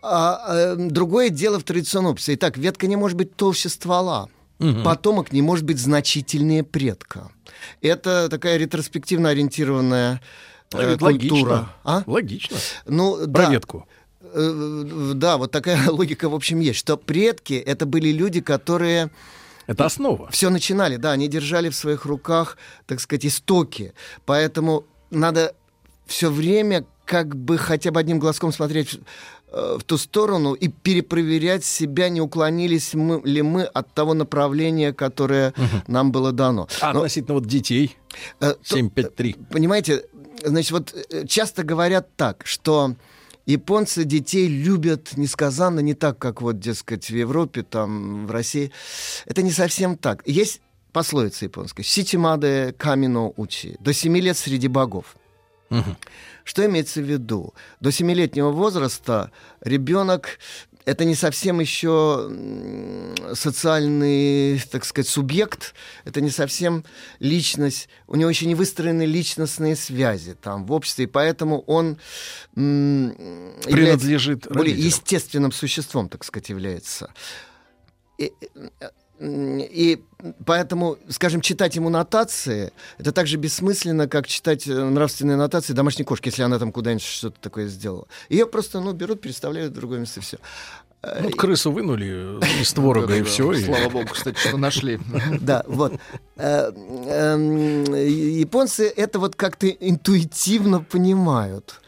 А, 0.03 0.45
э, 0.49 0.77
другое 0.77 1.31
дело 1.31 1.59
в 1.59 1.65
традиционном 1.65 2.13
обществе. 2.13 2.35
Итак, 2.35 2.59
ветка 2.59 2.87
не 2.87 2.97
может 2.97 3.17
быть 3.17 3.37
толще 3.37 3.69
ствола. 3.69 4.29
Угу. 4.61 4.83
Потомок 4.85 5.33
не 5.33 5.43
может 5.43 5.65
быть 5.65 5.79
значительнее 5.79 6.63
предка. 6.63 7.31
Это 7.81 8.29
такая 8.29 8.57
ретроспективно 8.59 9.31
ориентированная 9.31 10.21
э, 10.73 10.97
культура. 10.99 11.51
Логично. 11.51 11.73
А? 11.85 12.03
Логично. 12.07 12.57
Ну, 12.87 13.17
Про 13.17 13.27
да. 13.27 13.51
ветку. 13.51 13.89
Э, 14.35 15.13
да, 15.15 15.37
вот 15.37 15.51
такая 15.53 15.89
логика, 15.91 16.29
в 16.29 16.35
общем, 16.35 16.61
есть, 16.61 16.79
что 16.79 16.97
предки— 16.97 17.55
это 17.67 17.87
были 17.87 18.11
люди, 18.11 18.41
которые... 18.41 19.11
Это 19.67 19.87
основа. 19.87 20.29
Все 20.31 20.51
начинали, 20.51 20.97
да, 20.97 21.13
они 21.13 21.29
держали 21.29 21.71
в 21.71 21.77
своих 21.77 22.05
руках, 22.05 22.59
так 22.87 23.01
сказать, 23.01 23.25
истоки. 23.25 23.95
Поэтому 24.27 24.85
надо 25.11 25.55
все 26.07 26.31
время 26.31 26.85
как 27.07 27.37
бы 27.37 27.57
хотя 27.57 27.91
бы 27.91 28.01
одним 28.01 28.19
глазком 28.19 28.53
смотреть 28.53 28.99
э, 29.53 29.77
в 29.79 29.85
ту 29.85 29.97
сторону 29.97 30.53
и 30.53 30.69
перепроверять 30.69 31.65
себя, 31.65 32.09
не 32.09 32.21
уклонились 32.21 32.93
мы, 32.95 33.23
ли 33.25 33.41
мы 33.41 33.65
от 33.65 33.95
того 33.95 34.13
направления, 34.15 34.93
которое 34.93 35.51
угу. 35.51 35.83
нам 35.87 36.13
было 36.13 36.33
дано. 36.33 36.69
А 36.81 36.93
Но, 36.93 37.01
относительно 37.01 37.35
вот 37.35 37.47
детей? 37.47 37.97
753. 38.41 39.31
Э, 39.31 39.53
понимаете, 39.53 40.05
значит, 40.43 40.73
вот 40.73 40.95
часто 41.27 41.63
говорят 41.63 42.09
так, 42.17 42.43
что 42.45 42.97
японцы 43.47 44.05
детей 44.05 44.49
любят 44.49 45.17
несказанно, 45.17 45.81
не 45.81 45.95
так, 45.95 46.19
как 46.19 46.43
вот, 46.43 46.59
дескать, 46.59 47.07
в 47.11 47.15
Европе, 47.15 47.63
там, 47.63 48.27
в 48.27 48.31
России. 48.31 48.73
Это 49.27 49.43
не 49.43 49.51
совсем 49.51 49.97
так. 49.97 50.23
Есть 50.27 50.61
пословица 50.93 51.45
японская. 51.45 51.85
«Ситимаде 51.85 52.75
камино 52.79 53.33
учи». 53.37 53.77
До 53.81 53.93
семи 53.93 54.21
лет 54.21 54.37
среди 54.37 54.69
богов. 54.69 55.17
Угу. 55.71 55.97
Что 56.45 56.67
имеется 56.67 57.01
в 57.01 57.05
виду? 57.05 57.55
До 57.81 57.91
семилетнего 57.91 58.51
возраста 58.51 59.31
ребенок 59.61 60.39
это 60.85 61.05
не 61.05 61.15
совсем 61.15 61.61
еще 61.61 62.31
социальный, 63.35 64.61
так 64.71 64.85
сказать, 64.85 65.09
субъект, 65.09 65.75
это 66.05 66.21
не 66.21 66.31
совсем 66.31 66.85
личность, 67.21 67.89
у 68.07 68.17
него 68.17 68.29
еще 68.31 68.47
не 68.47 68.55
выстроены 68.55 69.05
личностные 69.07 69.77
связи 69.77 70.35
там 70.35 70.67
в 70.67 70.73
обществе, 70.73 71.05
и 71.05 71.09
поэтому 71.09 71.61
он 71.63 71.99
принадлежит 72.55 74.47
более 74.51 74.77
естественным 74.77 75.53
существом, 75.53 76.09
так 76.09 76.25
сказать, 76.25 76.51
является. 76.51 77.13
И, 78.19 78.33
и 79.21 80.03
поэтому, 80.45 80.99
скажем, 81.09 81.41
читать 81.41 81.77
ему 81.77 81.89
нотации, 81.89 82.73
это 82.99 83.13
так 83.13 83.27
же 83.27 83.37
бессмысленно, 83.37 84.09
как 84.09 84.27
читать 84.27 84.67
э, 84.67 84.73
нравственные 84.73 85.37
нотации 85.37 85.73
домашней 85.73 86.05
кошки, 86.05 86.29
если 86.29 86.43
она 86.43 86.59
там 86.59 86.73
куда-нибудь 86.73 87.05
что-то 87.05 87.41
такое 87.41 87.69
сделала. 87.69 88.07
Ее 88.29 88.47
просто, 88.47 88.81
ну, 88.81 88.93
берут, 88.93 89.21
переставляют 89.21 89.73
в 89.73 89.75
другое 89.75 90.01
место, 90.01 90.21
и 90.21 90.23
все. 90.23 90.39
Ну, 91.21 91.31
крысу 91.31 91.71
вынули 91.71 92.41
из 92.61 92.73
творога, 92.73 93.17
и 93.17 93.23
все. 93.23 93.55
Слава 93.55 93.89
богу, 93.89 94.09
кстати, 94.13 94.39
что 94.39 94.57
нашли. 94.57 94.99
Да, 95.41 95.63
вот. 95.67 95.95
Э, 96.37 96.71
эм, 96.73 97.85
японцы 97.95 98.89
это 98.89 99.19
вот 99.19 99.37
как-то 99.37 99.69
интуитивно 99.69 100.81
понимают. 100.81 101.81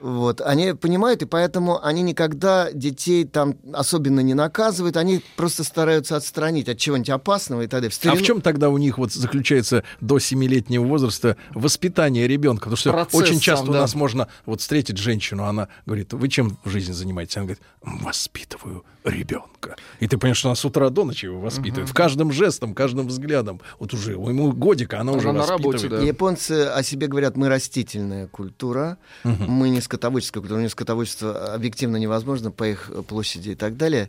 Вот, 0.00 0.40
они 0.40 0.74
понимают, 0.74 1.22
и 1.22 1.26
поэтому 1.26 1.84
они 1.84 2.02
никогда 2.02 2.70
детей 2.72 3.24
там 3.24 3.56
особенно 3.72 4.20
не 4.20 4.34
наказывают, 4.34 4.96
они 4.96 5.22
просто 5.36 5.64
стараются 5.64 6.16
отстранить 6.16 6.68
от 6.68 6.78
чего-нибудь 6.78 7.10
опасного 7.10 7.62
и 7.62 7.66
так 7.66 7.80
далее. 7.80 7.90
В 7.90 7.94
старину... 7.94 8.16
А 8.16 8.22
в 8.22 8.24
чем 8.24 8.40
тогда 8.40 8.70
у 8.70 8.78
них 8.78 8.98
вот 8.98 9.12
заключается 9.12 9.82
до 10.00 10.20
семилетнего 10.20 10.84
возраста 10.84 11.36
воспитание 11.50 12.28
ребенка? 12.28 12.64
Потому 12.64 12.76
что 12.76 12.92
Процесс 12.92 13.20
очень 13.20 13.40
часто 13.40 13.66
сам, 13.66 13.72
да. 13.72 13.78
у 13.78 13.82
нас 13.82 13.94
можно 13.94 14.28
вот 14.46 14.60
встретить 14.60 14.98
женщину, 14.98 15.44
она 15.44 15.68
говорит, 15.84 16.12
вы 16.12 16.28
чем 16.28 16.58
в 16.64 16.70
жизни 16.70 16.92
занимаетесь? 16.92 17.36
Она 17.36 17.46
говорит, 17.46 17.62
воспитываю 17.82 18.84
ребенка. 19.04 19.57
И 20.00 20.06
ты 20.06 20.16
понимаешь, 20.18 20.38
что 20.38 20.48
она 20.48 20.56
с 20.56 20.64
утра 20.64 20.88
до 20.90 21.04
ночи 21.04 21.26
его 21.26 21.40
воспитывает. 21.40 21.84
Угу. 21.84 21.90
В 21.90 21.94
каждом 21.94 22.32
жестом, 22.32 22.74
каждом 22.74 23.08
взглядом. 23.08 23.60
Вот 23.78 23.92
уже 23.94 24.12
ему 24.12 24.52
годика, 24.52 25.00
она, 25.00 25.12
она 25.12 25.18
уже 25.18 25.32
на 25.32 25.40
воспитывает. 25.40 25.82
Работе, 25.82 25.88
да. 25.88 26.02
Японцы 26.02 26.52
о 26.66 26.82
себе 26.82 27.06
говорят, 27.06 27.36
мы 27.36 27.48
растительная 27.48 28.26
культура, 28.28 28.98
угу. 29.24 29.44
мы 29.44 29.68
не 29.70 29.80
скотоводческая 29.80 30.40
культура. 30.40 30.58
У 30.58 30.62
них 30.62 30.70
скотоводчество 30.70 31.54
объективно 31.54 31.96
невозможно 31.96 32.50
по 32.50 32.64
их 32.64 32.90
площади 33.08 33.50
и 33.50 33.54
так 33.54 33.76
далее. 33.76 34.08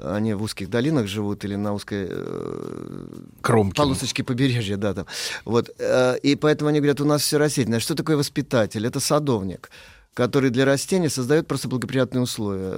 Они 0.00 0.34
в 0.34 0.42
узких 0.42 0.70
долинах 0.70 1.06
живут 1.06 1.44
или 1.44 1.56
на 1.56 1.72
узкой 1.72 2.06
э, 2.08 3.06
Кромке. 3.40 3.76
полосочке 3.76 4.24
побережья. 4.24 4.76
Да, 4.76 4.94
там. 4.94 5.06
Вот. 5.44 5.70
Э, 5.78 6.16
и 6.22 6.36
поэтому 6.36 6.68
они 6.68 6.78
говорят, 6.80 7.00
у 7.00 7.04
нас 7.04 7.22
все 7.22 7.38
растительное. 7.38 7.80
Что 7.80 7.94
такое 7.94 8.16
воспитатель? 8.16 8.86
Это 8.86 9.00
садовник 9.00 9.70
который 10.18 10.50
для 10.50 10.64
растения 10.64 11.08
создает 11.08 11.46
просто 11.46 11.68
благоприятные 11.68 12.20
условия. 12.20 12.74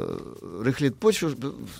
Рыхлит 0.62 0.98
почву 0.98 1.30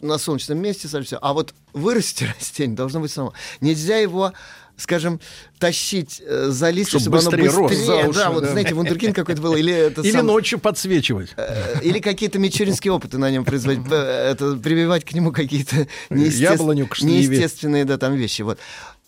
на 0.01 0.17
солнечном 0.17 0.57
месте, 0.57 0.89
все. 0.89 1.19
А 1.21 1.35
вот 1.35 1.53
вырасти 1.75 2.25
растение 2.39 2.75
должно 2.75 3.01
быть 3.01 3.11
само. 3.11 3.35
Нельзя 3.61 3.99
его 3.99 4.33
скажем, 4.79 5.21
тащить 5.59 6.23
э, 6.25 6.47
за 6.49 6.71
листья, 6.71 6.99
чтобы, 6.99 7.21
чтобы 7.21 7.37
быстрее 7.37 7.51
оно 7.51 7.69
быстрее... 7.69 8.01
Рос 8.01 8.09
уши, 8.09 8.19
да, 8.19 8.31
вот, 8.31 8.45
да. 8.45 8.53
знаете, 8.53 8.73
вундеркинд 8.73 9.15
какой-то 9.15 9.43
был. 9.43 9.55
Или, 9.55 9.75
это 9.75 10.01
или 10.01 10.13
сам... 10.13 10.25
ночью 10.25 10.59
подсвечивать. 10.59 11.35
Э, 11.37 11.83
или 11.83 11.99
какие-то 11.99 12.39
мичуринские 12.39 12.91
опыты 12.95 13.19
на 13.19 13.31
нем 13.31 13.45
производить. 13.45 13.85
Это, 13.89 14.57
прививать 14.57 15.05
к 15.05 15.13
нему 15.13 15.33
какие-то 15.33 15.87
неестествен... 16.09 16.71
неестественные 17.07 17.85
да, 17.85 17.99
там 17.99 18.15
вещи. 18.15 18.41
Вот. 18.41 18.59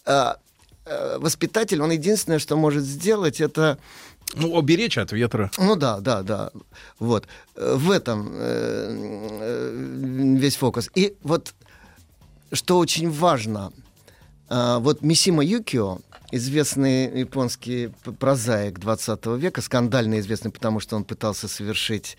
А, 0.05 0.37
э, 0.85 1.17
воспитатель, 1.19 1.81
он 1.81 1.91
единственное, 1.91 2.39
что 2.39 2.55
может 2.59 2.85
сделать, 2.85 3.41
это 3.41 3.79
ну, 4.35 4.59
оберечь 4.59 4.99
от 4.99 5.13
ветра. 5.13 5.51
Ну 5.59 5.77
да, 5.77 6.01
да, 6.01 6.23
да. 6.23 6.51
Вот. 6.99 7.27
В 7.55 7.91
этом 7.91 8.31
э, 8.33 8.89
э, 9.41 10.37
весь 10.39 10.57
фокус. 10.57 10.91
И 10.95 11.15
вот 11.23 11.55
что 12.53 12.79
очень 12.79 13.11
важно, 13.11 13.73
э, 14.49 14.79
вот 14.81 15.03
Мисима 15.03 15.45
Юкио, 15.45 15.99
известный 16.31 17.21
японский 17.21 17.91
прозаик 18.19 18.79
20 18.79 19.27
века, 19.39 19.61
скандально 19.61 20.21
известный, 20.21 20.51
потому 20.51 20.81
что 20.81 20.97
он 20.97 21.05
пытался 21.05 21.49
совершить 21.49 22.17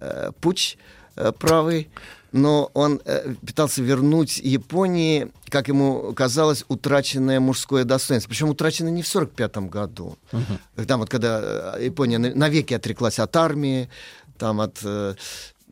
э, 0.00 0.30
путь 0.40 0.78
э, 0.78 1.05
правый, 1.38 1.88
но 2.32 2.70
он 2.74 3.00
э, 3.04 3.34
пытался 3.46 3.82
вернуть 3.82 4.38
Японии, 4.38 5.32
как 5.48 5.68
ему 5.68 6.12
казалось, 6.14 6.64
утраченное 6.68 7.40
мужское 7.40 7.84
достоинство. 7.84 8.28
Причем 8.28 8.50
утраченное 8.50 8.90
не 8.90 9.02
в 9.02 9.08
1945 9.08 9.70
году, 9.70 10.18
uh-huh. 10.32 10.58
когда, 10.76 10.96
вот, 10.96 11.08
когда 11.08 11.40
э, 11.78 11.84
Япония 11.86 12.18
навеки 12.18 12.74
отреклась 12.74 13.18
от 13.18 13.34
армии, 13.36 13.88
там, 14.38 14.60
от 14.60 14.78
э, 14.82 15.14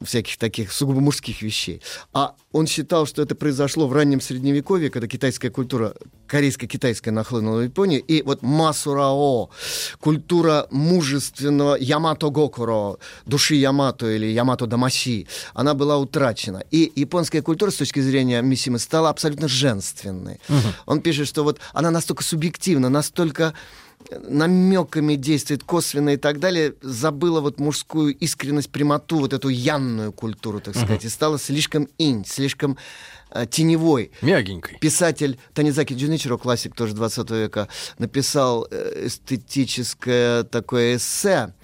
всяких 0.03 0.37
таких 0.37 0.73
сугубо 0.73 1.01
мужских 1.01 1.43
вещей. 1.43 1.81
А 2.13 2.35
он 2.53 2.67
считал, 2.67 3.07
что 3.07 3.23
это 3.23 3.35
произошло 3.35 3.87
в 3.87 3.93
раннем 3.93 4.21
средневековье, 4.21 4.91
когда 4.91 5.07
китайская 5.07 5.51
культура, 5.51 5.95
корейско-китайская 6.27 7.11
нахлынула 7.11 7.61
в 7.61 7.65
Японию, 7.65 8.03
и 8.03 8.23
вот 8.23 8.43
масурао, 8.43 9.51
культура 10.01 10.67
мужественного 10.71 11.77
ямато 11.77 12.31
гокуро, 12.31 12.97
души 13.27 13.55
ямато 13.55 14.11
или 14.11 14.27
ямато 14.27 14.67
дамаси, 14.67 15.27
она 15.55 15.75
была 15.75 15.99
утрачена. 15.99 16.63
И 16.71 16.93
японская 16.97 17.43
культура 17.43 17.71
с 17.71 17.77
точки 17.77 18.01
зрения 18.01 18.43
Мисимы 18.43 18.79
стала 18.79 19.11
абсолютно 19.11 19.49
женственной. 19.49 20.41
Угу. 20.49 20.69
Он 20.87 21.01
пишет, 21.01 21.29
что 21.29 21.45
вот 21.45 21.61
она 21.73 21.91
настолько 21.91 22.25
субъективна, 22.25 22.89
настолько 22.89 23.55
намеками 24.11 25.15
действует 25.15 25.65
косвенно 25.65 26.11
и 26.11 26.17
так 26.17 26.39
далее, 26.39 26.75
забыла 26.83 27.41
вот 27.41 27.59
мужскую 27.59 28.15
искренность, 28.15 28.71
прямоту, 28.71 29.19
вот 29.19 29.33
эту 29.33 29.49
янную 29.49 30.13
культуру, 30.13 30.61
так 30.61 30.75
сказать, 30.75 31.05
uh-huh. 31.05 31.09
и 31.09 31.11
стала 31.11 31.39
слишком 31.39 31.89
инь, 31.99 32.25
слишком 32.27 32.77
э, 33.31 33.47
теневой. 33.47 34.13
Мягенькой. 34.23 34.79
Писатель 34.79 35.39
Танизаки 35.55 35.95
Джуничиро, 35.95 36.37
классик 36.37 36.75
тоже 36.75 36.95
20 36.95 37.31
века, 37.31 37.69
написал 37.99 38.67
э, 38.71 39.07
эстетическое 39.07 40.45
такое 40.45 40.97
эссе 40.97 41.55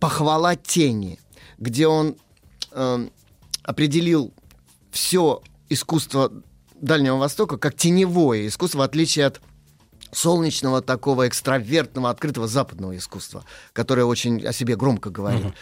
«Похвала 0.00 0.56
тени», 0.56 1.18
где 1.58 1.86
он 1.86 2.16
э, 2.72 3.08
определил 3.62 4.32
все 4.90 5.42
искусство 5.68 6.32
Дальнего 6.80 7.16
Востока 7.16 7.56
как 7.56 7.74
теневое 7.74 8.46
искусство, 8.46 8.78
в 8.78 8.82
отличие 8.82 9.26
от 9.26 9.40
солнечного 10.14 10.80
такого 10.82 11.28
экстравертного, 11.28 12.10
открытого 12.10 12.48
западного 12.48 12.96
искусства, 12.96 13.44
которое 13.72 14.04
очень 14.04 14.44
о 14.46 14.52
себе 14.52 14.76
громко 14.76 15.10
говорит. 15.10 15.44
Угу. 15.44 15.54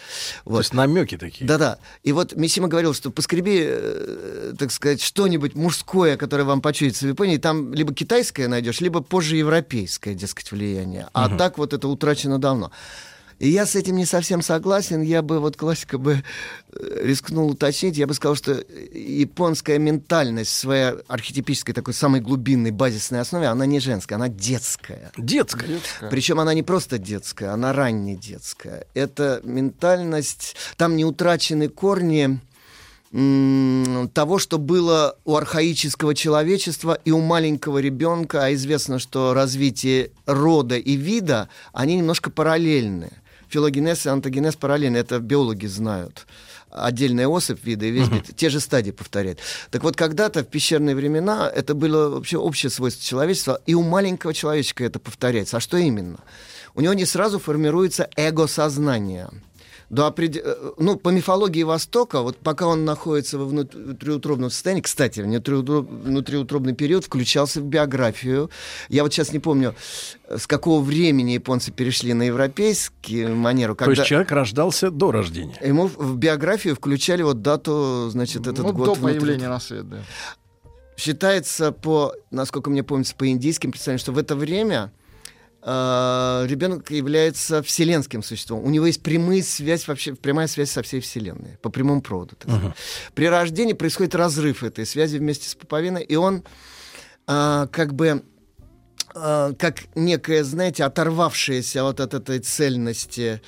Вот. 0.44 0.54
То 0.54 0.60
есть 0.60 0.74
намеки 0.74 1.16
такие. 1.16 1.46
Да-да. 1.46 1.78
И 2.02 2.12
вот 2.12 2.34
Мисима 2.36 2.68
говорил, 2.68 2.94
что 2.94 3.10
поскреби, 3.10 3.64
э, 3.64 4.54
так 4.58 4.70
сказать, 4.70 5.02
что-нибудь 5.02 5.54
мужское, 5.54 6.16
которое 6.16 6.44
вам 6.44 6.60
почуется 6.60 7.06
в 7.06 7.08
Японии, 7.08 7.36
там 7.38 7.72
либо 7.72 7.94
китайское 7.94 8.48
найдешь, 8.48 8.80
либо 8.80 9.00
позже 9.00 9.36
европейское, 9.36 10.14
дескать, 10.14 10.52
влияние. 10.52 11.08
А 11.12 11.26
угу. 11.26 11.36
так 11.36 11.58
вот 11.58 11.72
это 11.72 11.88
утрачено 11.88 12.38
давно. 12.38 12.70
И 13.38 13.48
я 13.48 13.66
с 13.66 13.74
этим 13.76 13.96
не 13.96 14.06
совсем 14.06 14.42
согласен. 14.42 15.02
Я 15.02 15.22
бы, 15.22 15.40
вот 15.40 15.56
классика 15.56 15.98
бы 15.98 16.22
э, 16.72 17.00
рискнул 17.02 17.50
уточнить, 17.50 17.96
я 17.96 18.06
бы 18.06 18.14
сказал, 18.14 18.36
что 18.36 18.64
японская 18.92 19.78
ментальность, 19.78 20.52
своя 20.52 20.96
архетипической 21.08 21.74
такой 21.74 21.94
самой 21.94 22.20
глубинной 22.20 22.70
базисной 22.70 23.20
основе, 23.20 23.46
она 23.46 23.66
не 23.66 23.80
женская, 23.80 24.16
она 24.16 24.28
детская. 24.28 25.10
Детская. 25.16 25.66
детская. 25.66 26.10
Причем 26.10 26.40
она 26.40 26.54
не 26.54 26.62
просто 26.62 26.98
детская, 26.98 27.48
она 27.48 27.72
ранне 27.72 28.16
детская. 28.16 28.86
Это 28.94 29.40
ментальность, 29.44 30.56
там 30.76 30.96
не 30.96 31.04
утрачены 31.04 31.68
корни 31.68 32.40
того, 34.14 34.38
что 34.38 34.56
было 34.56 35.18
у 35.26 35.36
архаического 35.36 36.14
человечества 36.14 36.98
и 37.04 37.10
у 37.10 37.20
маленького 37.20 37.78
ребенка, 37.78 38.46
а 38.46 38.54
известно, 38.54 38.98
что 38.98 39.34
развитие 39.34 40.12
рода 40.24 40.78
и 40.78 40.96
вида, 40.96 41.50
они 41.74 41.96
немножко 41.96 42.30
параллельны 42.30 43.10
филогенез 43.52 44.06
и 44.06 44.08
антогенез 44.08 44.56
параллельно, 44.56 44.96
это 44.96 45.18
биологи 45.18 45.66
знают. 45.66 46.26
Отдельная 46.70 47.28
особь 47.28 47.62
вида 47.64 47.84
и 47.84 47.90
весь 47.90 48.08
uh-huh. 48.08 48.14
вид, 48.14 48.36
те 48.36 48.48
же 48.48 48.58
стадии 48.58 48.92
повторяет. 48.92 49.40
Так 49.70 49.82
вот, 49.82 49.94
когда-то 49.94 50.42
в 50.42 50.46
пещерные 50.46 50.96
времена 50.96 51.50
это 51.54 51.74
было 51.74 52.08
вообще 52.08 52.38
общее 52.38 52.70
свойство 52.70 53.04
человечества, 53.04 53.60
и 53.66 53.74
у 53.74 53.82
маленького 53.82 54.32
человечка 54.32 54.84
это 54.84 54.98
повторяется. 54.98 55.58
А 55.58 55.60
что 55.60 55.76
именно? 55.76 56.18
У 56.74 56.80
него 56.80 56.94
не 56.94 57.04
сразу 57.04 57.38
формируется 57.38 58.08
эго-сознание– 58.16 59.28
до 59.92 60.06
опред... 60.06 60.38
Э, 60.38 60.72
ну, 60.78 60.96
по 60.96 61.10
мифологии 61.10 61.62
Востока, 61.62 62.22
вот 62.22 62.38
пока 62.38 62.66
он 62.66 62.84
находится 62.84 63.38
во 63.38 63.44
внутриутробном 63.44 64.50
состоянии, 64.50 64.80
кстати, 64.80 65.20
внутриутробный 65.20 66.72
период 66.72 67.04
включался 67.04 67.60
в 67.60 67.64
биографию. 67.64 68.50
Я 68.88 69.02
вот 69.02 69.12
сейчас 69.12 69.32
не 69.32 69.38
помню, 69.38 69.74
с 70.30 70.46
какого 70.46 70.82
времени 70.82 71.32
японцы 71.32 71.70
перешли 71.72 72.14
на 72.14 72.22
европейскую 72.22 73.36
манеру. 73.36 73.76
Когда... 73.76 73.94
То 73.94 74.00
есть 74.00 74.08
человек 74.08 74.32
рождался 74.32 74.90
до 74.90 75.12
рождения? 75.12 75.58
Ему 75.62 75.88
в 75.88 76.16
биографию 76.16 76.74
включали 76.74 77.22
вот 77.22 77.42
дату, 77.42 78.08
значит, 78.10 78.46
этот 78.46 78.64
ну, 78.64 78.72
год. 78.72 78.86
до 78.86 78.94
появления 78.94 79.46
внутри... 79.46 79.46
на 79.48 79.60
свет, 79.60 79.90
да. 79.90 79.98
Считается 80.96 81.70
по, 81.70 82.14
насколько 82.30 82.70
мне 82.70 82.82
помнится, 82.82 83.14
по 83.14 83.28
индийским 83.28 83.72
представлениям, 83.72 84.00
что 84.00 84.12
в 84.12 84.18
это 84.18 84.36
время 84.36 84.90
э, 85.62 86.46
ребенок 86.48 86.90
является 86.90 87.62
вселенским 87.62 88.22
существом. 88.22 88.64
У 88.64 88.70
него 88.70 88.86
есть 88.86 89.02
прямая 89.02 89.42
связь, 89.42 89.86
вообще, 89.88 90.14
прямая 90.14 90.46
связь 90.46 90.70
со 90.70 90.82
всей 90.82 91.00
Вселенной, 91.00 91.58
по 91.62 91.70
прямому 91.70 92.02
проводу. 92.02 92.36
Так 92.36 92.50
uh-huh. 92.50 92.72
При 93.14 93.28
рождении 93.28 93.72
происходит 93.72 94.14
разрыв 94.14 94.62
этой 94.62 94.86
связи 94.86 95.18
вместе 95.18 95.48
с 95.48 95.54
пуповиной, 95.54 96.02
и 96.02 96.16
он 96.16 96.44
э, 97.28 97.66
как 97.70 97.94
бы 97.94 98.22
э, 99.14 99.52
как 99.58 99.82
некое, 99.94 100.44
знаете, 100.44 100.84
оторвавшееся 100.84 101.82
вот 101.84 102.00
от 102.00 102.14
этой 102.14 102.40
цельности 102.40 103.40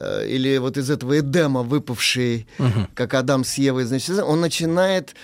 э, 0.00 0.26
или 0.26 0.58
вот 0.58 0.76
из 0.76 0.90
этого 0.90 1.20
Эдема 1.20 1.62
выпавший, 1.62 2.46
uh-huh. 2.58 2.88
как 2.94 3.14
Адам 3.14 3.44
с 3.44 3.54
Евой, 3.58 3.84
значит, 3.84 4.18
он 4.18 4.40
начинает 4.40 5.14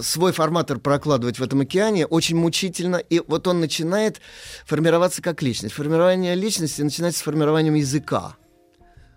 свой 0.00 0.32
форматор 0.32 0.78
прокладывать 0.78 1.38
в 1.38 1.42
этом 1.42 1.60
океане 1.60 2.06
очень 2.06 2.36
мучительно, 2.36 2.96
и 2.96 3.20
вот 3.26 3.46
он 3.46 3.60
начинает 3.60 4.20
формироваться 4.64 5.22
как 5.22 5.42
личность. 5.42 5.74
Формирование 5.74 6.34
личности 6.34 6.82
начинается 6.82 7.20
с 7.20 7.22
формированием 7.22 7.74
языка. 7.74 8.36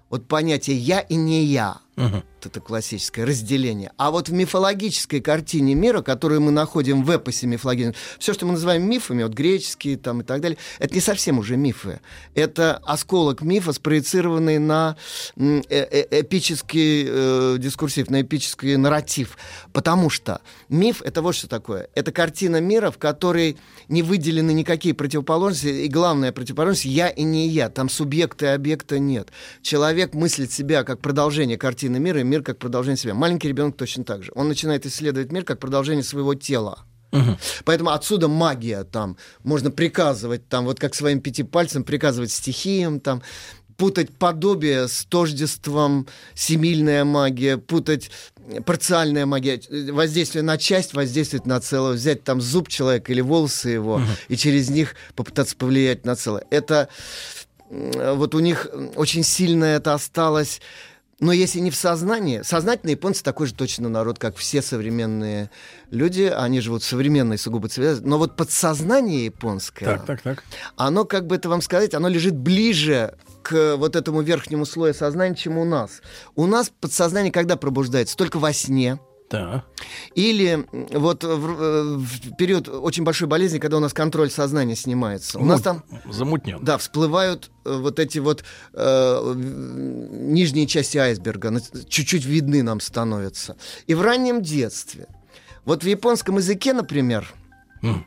Вот 0.10 0.28
понятие 0.28 0.78
«я» 0.78 1.00
и 1.00 1.16
«не 1.16 1.44
я». 1.46 1.85
Угу. 1.98 2.24
Это 2.44 2.60
классическое 2.60 3.26
разделение. 3.26 3.92
А 3.98 4.12
вот 4.12 4.30
в 4.30 4.34
мифологической 4.34 5.22
картине 5.22 5.74
мира, 5.76 6.02
которую 6.02 6.42
мы 6.42 6.52
находим 6.52 7.04
в 7.04 7.10
эпосе 7.10 7.48
мифологическом, 7.48 8.00
все, 8.20 8.34
что 8.34 8.46
мы 8.46 8.52
называем 8.52 8.88
мифами, 8.88 9.24
вот 9.24 9.34
греческие 9.34 9.98
там 9.98 10.22
и 10.22 10.24
так 10.24 10.42
далее, 10.42 10.58
это 10.78 10.94
не 10.94 11.00
совсем 11.00 11.40
уже 11.40 11.56
мифы. 11.56 12.02
Это 12.36 12.82
осколок 12.86 13.42
мифа, 13.42 13.72
спроецированный 13.72 14.60
на 14.60 14.98
э 15.38 15.62
-э 15.62 16.22
эпический 16.22 17.08
э, 17.08 17.58
дискурсив, 17.60 18.10
на 18.10 18.22
эпический 18.22 18.76
нарратив. 18.76 19.38
Потому 19.74 20.10
что 20.10 20.42
миф— 20.70 21.02
это 21.04 21.22
вот 21.22 21.36
что 21.36 21.48
такое. 21.48 21.88
Это 21.96 22.12
картина 22.12 22.62
мира, 22.62 22.92
в 22.92 22.98
которой 22.98 23.58
не 23.88 24.04
выделены 24.04 24.52
никакие 24.52 24.94
противоположности, 24.94 25.86
и 25.86 25.88
главная 25.88 26.32
противоположность— 26.32 26.86
я 26.86 27.08
и 27.08 27.24
не 27.24 27.48
я. 27.48 27.70
Там 27.70 27.90
субъекта 27.90 28.46
и 28.46 28.50
объекта 28.50 29.00
нет. 29.00 29.30
Человек 29.62 30.14
мыслит 30.14 30.52
себя 30.52 30.84
как 30.84 31.00
продолжение 31.00 31.58
картины 31.58 31.85
картины 31.86 32.00
мира 32.00 32.20
и 32.20 32.24
мир 32.24 32.42
как 32.42 32.58
продолжение 32.58 32.98
себя. 32.98 33.14
Маленький 33.14 33.48
ребенок 33.48 33.78
точно 33.78 34.04
так 34.04 34.24
же. 34.24 34.32
Он 34.36 34.48
начинает 34.48 34.86
исследовать 34.86 35.32
мир 35.32 35.44
как 35.44 35.60
продолжение 35.60 36.04
своего 36.04 36.34
тела. 36.34 36.80
Угу. 37.12 37.38
Поэтому 37.64 37.92
отсюда 37.92 38.28
магия 38.28 38.84
там. 38.84 39.18
Можно 39.44 39.70
приказывать 39.70 40.50
там, 40.50 40.66
вот 40.66 40.80
как 40.80 40.96
своим 40.96 41.22
пяти 41.22 41.44
пальцем 41.44 41.84
приказывать 41.84 42.32
стихиям 42.32 43.00
там, 43.00 43.22
путать 43.78 44.10
подобие 44.18 44.88
с 44.88 45.06
тождеством, 45.06 46.08
семильная 46.34 47.06
магия, 47.06 47.58
путать 47.58 48.10
парциальная 48.66 49.26
магия, 49.26 49.62
воздействие 49.92 50.44
на 50.44 50.58
часть, 50.58 50.94
воздействовать 50.94 51.46
на 51.46 51.60
целое, 51.60 51.94
взять 51.94 52.24
там 52.24 52.42
зуб 52.42 52.68
человека 52.68 53.12
или 53.12 53.22
волосы 53.22 53.70
его, 53.70 53.96
угу. 53.96 54.04
и 54.28 54.36
через 54.36 54.70
них 54.70 54.96
попытаться 55.16 55.56
повлиять 55.56 56.06
на 56.06 56.16
целое. 56.16 56.46
Это 56.50 56.90
вот 57.70 58.34
у 58.36 58.40
них 58.40 58.68
очень 58.96 59.24
сильно 59.24 59.66
это 59.66 59.94
осталось 59.94 60.62
но 61.20 61.32
если 61.32 61.60
не 61.60 61.72
в 61.72 61.76
сознании, 61.76 62.42
сознательные 62.44 62.94
японцы 62.94 63.24
такой 63.24 63.48
же 63.48 63.54
точно 63.54 63.88
народ, 63.88 64.20
как 64.20 64.36
все 64.36 64.62
современные 64.62 65.50
люди, 65.90 66.24
они 66.24 66.60
живут 66.60 66.84
современной 66.84 67.38
сугубо 67.38 67.70
цивилизации, 67.70 68.06
но 68.06 68.18
вот 68.18 68.36
подсознание 68.36 69.26
японское, 69.26 69.86
так, 69.86 70.06
так, 70.06 70.22
так. 70.22 70.44
оно, 70.76 71.06
как 71.06 71.28
бы 71.28 71.36
это 71.36 71.48
вам 71.48 71.62
сказать, 71.62 71.94
оно 71.94 72.10
лежит 72.10 72.36
ближе 72.36 73.16
к 73.44 73.76
вот 73.78 73.96
этому 73.96 74.22
верхнему 74.22 74.66
слою 74.66 74.94
сознания, 74.94 75.36
чем 75.36 75.58
у 75.58 75.66
нас. 75.66 76.02
У 76.36 76.48
нас 76.48 76.70
подсознание 76.82 77.32
когда 77.32 77.56
пробуждается? 77.56 78.18
Только 78.18 78.38
во 78.38 78.52
сне, 78.52 79.00
да. 79.30 79.64
Или 80.14 80.66
вот 80.72 81.24
в, 81.24 81.28
э, 81.28 81.98
в 81.98 82.36
период 82.38 82.70
очень 82.70 83.04
большой 83.04 83.28
болезни, 83.28 83.58
когда 83.60 83.78
у 83.78 83.80
нас 83.80 83.94
контроль 83.94 84.30
сознания 84.30 84.76
снимается. 84.76 85.40
У 85.40 85.42
ну, 85.42 85.48
нас 85.50 85.62
там... 85.62 85.84
Замутнен. 86.10 86.60
Да, 86.64 86.78
всплывают 86.78 87.50
э, 87.66 87.76
вот 87.76 88.00
эти 88.00 88.20
вот 88.20 88.44
э, 88.74 89.34
нижние 89.36 90.68
части 90.68 90.98
айсберга, 90.98 91.60
чуть-чуть 91.90 92.26
видны 92.26 92.62
нам 92.64 92.80
становятся. 92.80 93.58
И 93.88 93.94
в 93.96 94.02
раннем 94.02 94.42
детстве. 94.42 95.08
Вот 95.66 95.84
в 95.84 95.88
японском 95.88 96.38
языке, 96.38 96.74
например, 96.74 97.34
mm. 97.82 98.04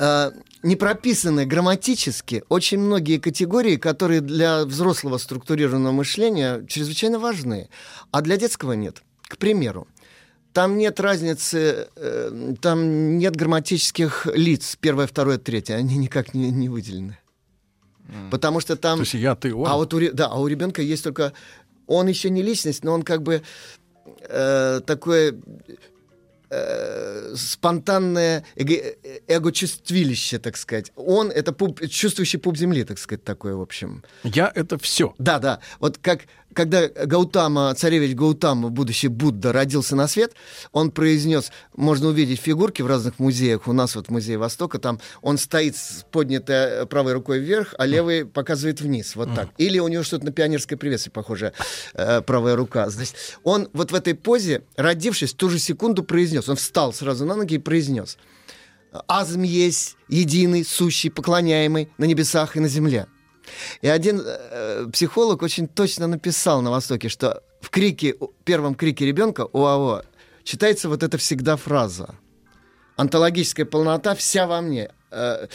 э, 0.00 0.30
не 0.64 0.74
прописаны 0.76 1.46
грамматически 1.46 2.42
очень 2.48 2.80
многие 2.80 3.18
категории, 3.18 3.76
которые 3.76 4.20
для 4.20 4.64
взрослого 4.64 5.18
структурированного 5.18 5.92
мышления 5.92 6.66
чрезвычайно 6.66 7.20
важны, 7.20 7.68
а 8.10 8.20
для 8.20 8.36
детского 8.36 8.72
нет. 8.72 9.02
К 9.22 9.38
примеру, 9.38 9.86
там 10.52 10.78
нет 10.78 11.00
разницы, 11.00 11.88
э, 11.96 12.54
там 12.60 13.18
нет 13.18 13.36
грамматических 13.36 14.26
лиц, 14.34 14.76
первое, 14.80 15.06
второе, 15.06 15.38
третье, 15.38 15.74
они 15.74 15.96
никак 15.96 16.34
не, 16.34 16.50
не 16.50 16.68
выделены. 16.68 17.18
Mm. 18.08 18.30
Потому 18.30 18.60
что 18.60 18.76
там... 18.76 18.98
То 18.98 19.02
есть 19.02 19.14
я, 19.14 19.34
ты, 19.36 19.54
он? 19.54 19.66
А 19.68 19.76
вот 19.76 19.94
у, 19.94 20.12
да, 20.12 20.26
а 20.26 20.40
у 20.40 20.46
ребенка 20.46 20.82
есть 20.82 21.04
только... 21.04 21.32
Он 21.86 22.06
еще 22.08 22.30
не 22.30 22.42
личность, 22.42 22.84
но 22.84 22.92
он 22.92 23.02
как 23.02 23.22
бы 23.22 23.42
э, 24.28 24.80
такое 24.86 25.34
э, 26.50 27.34
спонтанное 27.36 28.44
эго, 28.56 28.74
эго-чувствилище, 29.26 30.38
так 30.38 30.56
сказать. 30.56 30.92
Он— 30.96 31.30
это 31.34 31.52
пуп, 31.52 31.80
чувствующий 31.88 32.38
пуп 32.38 32.56
земли, 32.56 32.84
так 32.84 32.98
сказать, 32.98 33.24
такое, 33.24 33.54
в 33.54 33.60
общем. 33.60 34.04
Я— 34.24 34.50
это 34.54 34.78
все. 34.78 35.14
Да, 35.18 35.38
да. 35.38 35.60
Вот 35.78 35.98
как 35.98 36.22
когда 36.54 36.88
Гаутама, 36.88 37.74
царевич 37.74 38.14
Гаутама, 38.14 38.70
будущий 38.70 39.08
Будда, 39.08 39.52
родился 39.52 39.96
на 39.96 40.08
свет, 40.08 40.34
он 40.72 40.90
произнес, 40.90 41.52
можно 41.76 42.08
увидеть 42.08 42.40
фигурки 42.40 42.82
в 42.82 42.86
разных 42.86 43.18
музеях, 43.18 43.68
у 43.68 43.72
нас 43.72 43.94
вот 43.94 44.06
в 44.06 44.10
Музее 44.10 44.38
Востока, 44.38 44.78
там 44.78 45.00
он 45.22 45.38
стоит 45.38 45.76
с 45.76 46.04
поднятой 46.10 46.86
правой 46.86 47.12
рукой 47.12 47.38
вверх, 47.38 47.74
а 47.78 47.86
левой 47.86 48.24
показывает 48.24 48.80
вниз, 48.80 49.16
вот 49.16 49.34
так. 49.34 49.48
Или 49.58 49.78
у 49.78 49.88
него 49.88 50.02
что-то 50.02 50.26
на 50.26 50.32
пионерской 50.32 50.76
приветствие 50.76 51.12
похоже, 51.12 51.52
э, 51.94 52.20
правая 52.22 52.56
рука. 52.56 52.88
Значит, 52.90 53.14
он 53.44 53.68
вот 53.72 53.92
в 53.92 53.94
этой 53.94 54.14
позе, 54.14 54.62
родившись, 54.76 55.32
в 55.32 55.36
ту 55.36 55.48
же 55.48 55.58
секунду 55.58 56.02
произнес, 56.02 56.48
он 56.48 56.56
встал 56.56 56.92
сразу 56.92 57.24
на 57.24 57.36
ноги 57.36 57.54
и 57.54 57.58
произнес, 57.58 58.18
«Азм 59.06 59.42
есть 59.42 59.96
единый, 60.08 60.64
сущий, 60.64 61.10
поклоняемый 61.10 61.90
на 61.98 62.04
небесах 62.04 62.56
и 62.56 62.60
на 62.60 62.68
земле». 62.68 63.06
И 63.82 63.88
один 63.88 64.22
э, 64.24 64.86
психолог 64.92 65.42
очень 65.42 65.68
точно 65.68 66.06
написал 66.06 66.62
на 66.62 66.70
Востоке, 66.70 67.08
что 67.08 67.42
в 67.60 67.70
крике, 67.70 68.16
первом 68.44 68.74
крике 68.74 69.06
ребенка 69.06 69.46
УАО 69.52 70.02
читается 70.44 70.88
вот 70.88 71.02
эта 71.02 71.18
всегда 71.18 71.56
фраза. 71.56 72.14
Онтологическая 72.96 73.66
полнота 73.66 74.14
вся 74.14 74.46
во 74.46 74.60
мне. 74.60 74.90
Э, 75.10 75.46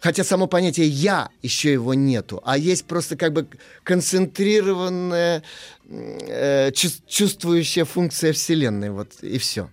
хотя 0.00 0.24
само 0.24 0.46
понятие 0.46 0.88
«я» 0.88 1.28
еще 1.42 1.72
его 1.72 1.94
нету, 1.94 2.40
а 2.44 2.56
есть 2.56 2.86
просто 2.86 3.16
как 3.16 3.32
бы 3.32 3.46
концентрированная 3.84 5.42
э, 5.88 6.72
чувствующая 6.72 7.84
функция 7.84 8.32
Вселенной, 8.32 8.90
вот 8.90 9.22
и 9.22 9.38
все. 9.38 9.70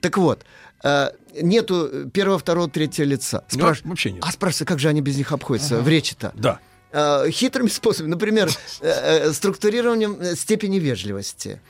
Так 0.00 0.16
вот, 0.16 0.44
э, 0.82 1.10
нету 1.40 2.10
первого, 2.12 2.38
второго, 2.38 2.68
третьего 2.68 3.06
лица. 3.06 3.44
Спраш... 3.48 3.82
Ну, 3.84 3.90
вообще 3.90 4.12
нет. 4.12 4.24
А 4.26 4.32
спрашивается, 4.32 4.64
как 4.64 4.78
же 4.78 4.88
они 4.88 5.00
без 5.00 5.16
них 5.16 5.32
обходятся 5.32 5.76
ага. 5.76 5.84
в 5.84 5.88
речи-то? 5.88 6.32
Да. 6.34 6.60
Э, 6.92 7.30
хитрыми 7.30 7.68
способами. 7.68 8.10
Например, 8.10 8.50
э, 8.80 8.88
э, 8.88 9.32
структурированием 9.32 10.36
степени 10.36 10.78
вежливости. 10.78 11.60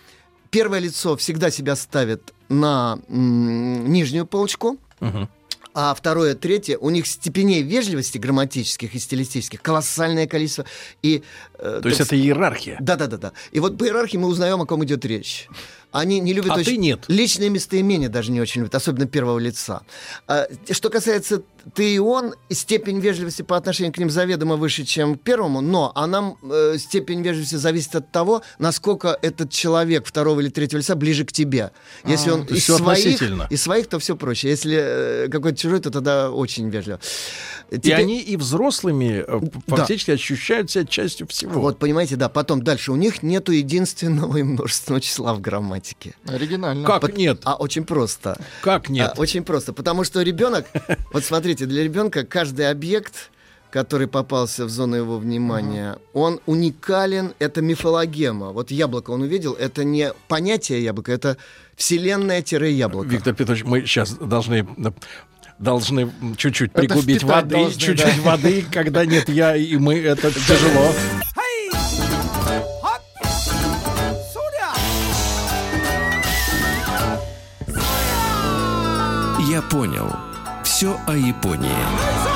Первое 0.51 0.79
лицо 0.79 1.17
всегда 1.17 1.51
себя 1.51 1.77
ставит 1.77 2.33
на 2.49 2.99
нижнюю 3.09 4.27
полочку. 4.27 4.79
Угу. 5.01 5.29
А 5.75 5.95
второе, 5.95 6.35
третье, 6.35 6.77
у 6.79 6.91
них 6.91 7.07
степеней 7.07 7.63
вежливости 7.63 8.19
грамматических 8.19 8.95
и 8.95 8.99
стилистических 8.99 9.63
колоссальное 9.63 10.27
количество. 10.27 10.65
И, 11.03 11.23
э, 11.59 11.81
То 11.83 11.89
есть 11.89 12.01
это 12.01 12.17
иерархия? 12.17 12.79
Да-да-да. 12.81 13.33
И 13.53 13.61
вот 13.61 13.79
по 13.79 13.85
иерархии 13.85 14.17
мы 14.17 14.29
узнаем, 14.29 14.61
о 14.61 14.67
ком 14.67 14.85
идет 14.85 15.05
речь. 15.05 15.49
Они 15.93 16.21
не 16.21 16.33
любят 16.33 16.51
а 16.51 16.55
очень... 16.55 16.73
ты 16.73 16.77
нет. 16.79 17.05
Личные 17.09 17.51
местоимения 17.51 18.09
даже 18.09 18.33
не 18.33 18.41
очень 18.41 18.63
любят, 18.63 18.75
особенно 18.75 19.07
первого 19.07 19.39
лица. 19.39 19.83
А, 20.27 20.49
что 20.71 20.91
касается 20.91 21.43
ты 21.75 21.95
и 21.95 21.99
он, 21.99 22.35
степень 22.51 23.01
вежливости 23.01 23.43
по 23.43 23.57
отношению 23.57 23.93
к 23.93 23.99
ним 23.99 24.11
заведомо 24.11 24.57
выше, 24.57 24.85
чем 24.85 25.17
первому, 25.17 25.61
но 25.61 25.93
она, 25.95 26.35
э, 26.43 26.77
степень 26.79 27.23
вежливости 27.23 27.57
зависит 27.57 27.97
от 27.97 28.11
того, 28.13 28.43
насколько 28.59 29.19
этот 29.23 29.51
человек 29.51 30.07
второго 30.07 30.41
или 30.41 30.49
третьего 30.49 30.79
лица 30.79 30.95
ближе 30.95 31.25
к 31.25 31.33
тебе. 31.33 31.71
Если 32.05 32.31
а, 32.31 32.35
он 32.35 32.43
из 32.45 32.65
своих, 32.65 33.23
из 33.51 33.63
своих, 33.63 33.87
то 33.89 33.99
все 33.99 34.17
проще. 34.17 34.49
Если 34.49 34.79
э, 34.81 35.29
какой-то 35.29 35.59
чужой, 35.59 35.81
то 35.81 35.91
тогда 35.91 36.31
очень 36.31 36.69
вежливо. 36.69 37.01
Теперь... 37.71 37.91
И 37.91 37.93
они 37.93 38.21
и 38.21 38.37
взрослыми 38.37 39.25
э, 39.27 39.41
фактически 39.67 40.11
да. 40.11 40.15
ощущают 40.15 40.71
себя 40.71 40.85
частью 40.85 41.27
всего. 41.27 41.61
Вот, 41.61 41.79
понимаете, 41.79 42.17
да. 42.17 42.29
Потом 42.29 42.63
дальше. 42.63 42.93
У 42.93 42.97
них 42.97 43.23
нету 43.23 43.53
единственного 43.53 44.39
и 44.39 44.43
множественного 44.43 45.01
числа 45.01 45.35
в 45.35 45.41
грамматике. 45.41 46.15
Оригинально. 46.27 46.87
Как 46.87 47.03
По... 47.03 47.07
нет? 47.07 47.41
А 47.45 47.57
очень 47.57 47.85
просто. 47.85 48.39
Как 48.63 48.89
нет? 48.89 49.13
А, 49.15 49.21
очень 49.21 49.45
просто. 49.45 49.73
Потому 49.73 50.05
что 50.05 50.23
ребенок, 50.23 50.67
вот 51.13 51.25
смотрите, 51.25 51.58
для 51.67 51.85
ребенка 51.85 52.25
каждый 52.25 52.71
объект 52.71 53.31
который 53.71 54.07
попался 54.07 54.65
в 54.65 54.71
зону 54.71 54.97
его 54.97 55.19
внимания, 55.19 55.93
uh-huh. 55.93 56.11
он 56.15 56.41
уникален, 56.47 57.35
это 57.39 57.61
мифологема. 57.61 58.53
Вот 58.53 58.71
яблоко 58.71 59.11
он 59.11 59.23
увидел, 59.23 59.53
это 59.53 59.85
не 59.85 60.13
понятие 60.27 60.83
яблока, 60.83 61.13
это 61.13 61.37
вселенная-яблоко. 61.77 63.09
Виктор 63.09 63.35
Петрович, 63.35 63.65
мы 63.65 63.83
сейчас 63.83 64.13
должны 64.13 64.67
должны 65.59 66.13
чуть-чуть 66.37 66.73
пригубить 66.73 67.25
воды, 67.25 67.71
чуть-чуть 67.77 68.23
да. 68.23 68.31
воды, 68.31 68.65
когда 68.73 69.05
нет 69.05 69.29
я 69.29 69.57
и 69.57 69.77
мы, 69.77 69.99
это 69.99 70.31
тяжело. 70.31 70.93
Я 79.51 79.63
понял. 79.63 80.15
Все 80.79 80.97
о 81.09 81.17
Японии. 81.17 82.28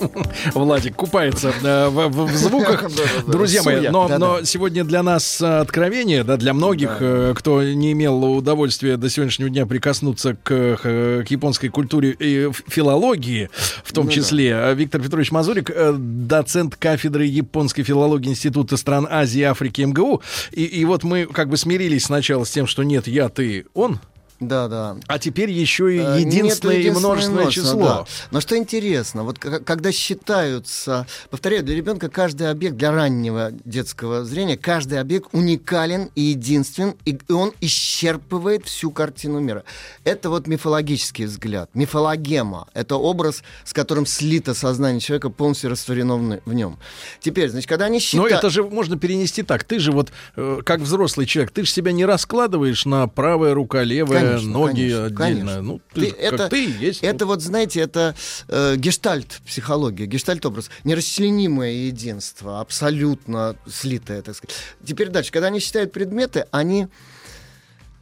Владик 0.54 0.96
купается 0.96 1.52
э, 1.62 1.88
в, 1.88 2.08
в, 2.08 2.26
в 2.26 2.36
звуках. 2.36 2.90
Друзья 3.26 3.62
мои, 3.62 3.88
но, 3.88 4.08
но 4.08 4.42
сегодня 4.44 4.84
для 4.84 5.02
нас 5.02 5.40
откровение, 5.40 6.24
да, 6.24 6.36
для 6.36 6.54
многих, 6.54 6.98
э, 7.00 7.34
кто 7.36 7.62
не 7.62 7.92
имел 7.92 8.24
удовольствия 8.24 8.96
до 8.96 9.08
сегодняшнего 9.08 9.50
дня 9.50 9.66
прикоснуться 9.66 10.34
к, 10.34 10.76
к 10.82 11.26
японской 11.28 11.68
культуре 11.68 12.16
и 12.18 12.50
филологии, 12.68 13.50
в 13.84 13.92
том 13.92 14.06
ну, 14.06 14.12
числе. 14.12 14.74
Виктор 14.74 15.00
Петрович 15.00 15.30
Мазурик, 15.30 15.70
э, 15.70 15.94
доцент 15.96 16.76
кафедры 16.76 17.24
японской 17.24 17.82
филологии 17.82 18.30
Института 18.30 18.76
стран 18.76 19.06
Азии 19.10 19.40
и 19.40 19.44
Африки 19.44 19.82
МГУ. 19.82 20.22
И, 20.52 20.64
и 20.64 20.84
вот 20.84 21.04
мы 21.04 21.26
как 21.26 21.48
бы 21.48 21.56
смирились 21.56 22.04
сначала 22.04 22.44
с 22.44 22.50
тем, 22.50 22.66
что 22.66 22.82
нет, 22.82 23.06
я, 23.06 23.28
ты, 23.28 23.66
он. 23.74 24.00
Да, 24.40 24.68
да. 24.68 24.96
А 25.06 25.18
теперь 25.18 25.50
еще 25.50 25.94
и 25.94 25.98
единственное, 25.98 26.78
Нет, 26.78 26.86
и 26.86 26.90
множественное 26.90 27.50
число. 27.50 27.80
Да. 27.80 28.04
Но 28.30 28.40
что 28.40 28.56
интересно, 28.56 29.22
вот 29.22 29.38
когда 29.38 29.92
считаются, 29.92 31.06
повторяю, 31.28 31.62
для 31.62 31.76
ребенка 31.76 32.08
каждый 32.08 32.50
объект, 32.50 32.76
для 32.76 32.90
раннего 32.90 33.52
детского 33.66 34.24
зрения, 34.24 34.56
каждый 34.56 34.98
объект 34.98 35.28
уникален 35.32 36.10
и 36.14 36.22
единствен, 36.22 36.94
и 37.04 37.18
он 37.30 37.52
исчерпывает 37.60 38.64
всю 38.64 38.90
картину 38.90 39.40
мира. 39.40 39.64
Это 40.04 40.30
вот 40.30 40.46
мифологический 40.46 41.26
взгляд. 41.26 41.68
Мифологема— 41.74 42.66
это 42.74 42.96
образ, 42.96 43.42
с 43.64 43.74
которым 43.74 44.06
слито 44.06 44.54
сознание 44.54 45.00
человека, 45.00 45.28
полностью 45.28 45.70
растворено 45.70 46.16
в, 46.16 46.40
в 46.46 46.54
нем. 46.54 46.78
Теперь, 47.20 47.50
значит, 47.50 47.68
когда 47.68 47.84
они 47.84 48.00
считают... 48.00 48.30
Но 48.30 48.38
это 48.38 48.48
же 48.48 48.62
можно 48.62 48.98
перенести 48.98 49.42
так. 49.42 49.64
Ты 49.64 49.78
же 49.78 49.92
вот, 49.92 50.10
э, 50.36 50.60
как 50.64 50.80
взрослый 50.80 51.26
человек, 51.26 51.52
ты 51.52 51.64
же 51.64 51.70
себя 51.70 51.92
не 51.92 52.06
раскладываешь 52.06 52.86
на 52.86 53.06
правая 53.06 53.52
рука, 53.52 53.82
левая, 53.82 54.29
конечно, 54.32 54.50
ноги 54.50 54.74
конечно, 54.74 55.04
отдельно. 55.04 55.16
Конечно. 55.16 55.62
Ну, 55.62 55.80
ты, 55.92 56.00
ты, 56.00 56.16
это, 56.16 56.48
ты 56.48 56.70
есть. 56.70 57.02
Это 57.02 57.26
вот, 57.26 57.42
знаете, 57.42 57.80
это 57.80 58.14
э, 58.48 58.76
гештальт 58.76 59.40
психология, 59.46 60.06
гештальт 60.06 60.44
образ. 60.46 60.70
Нерасчленимое 60.84 61.72
единство, 61.72 62.60
абсолютно 62.60 63.56
слитое, 63.68 64.22
так 64.22 64.36
сказать. 64.36 64.56
Теперь 64.84 65.08
дальше. 65.08 65.32
Когда 65.32 65.48
они 65.48 65.60
считают 65.60 65.92
предметы, 65.92 66.46
они 66.50 66.88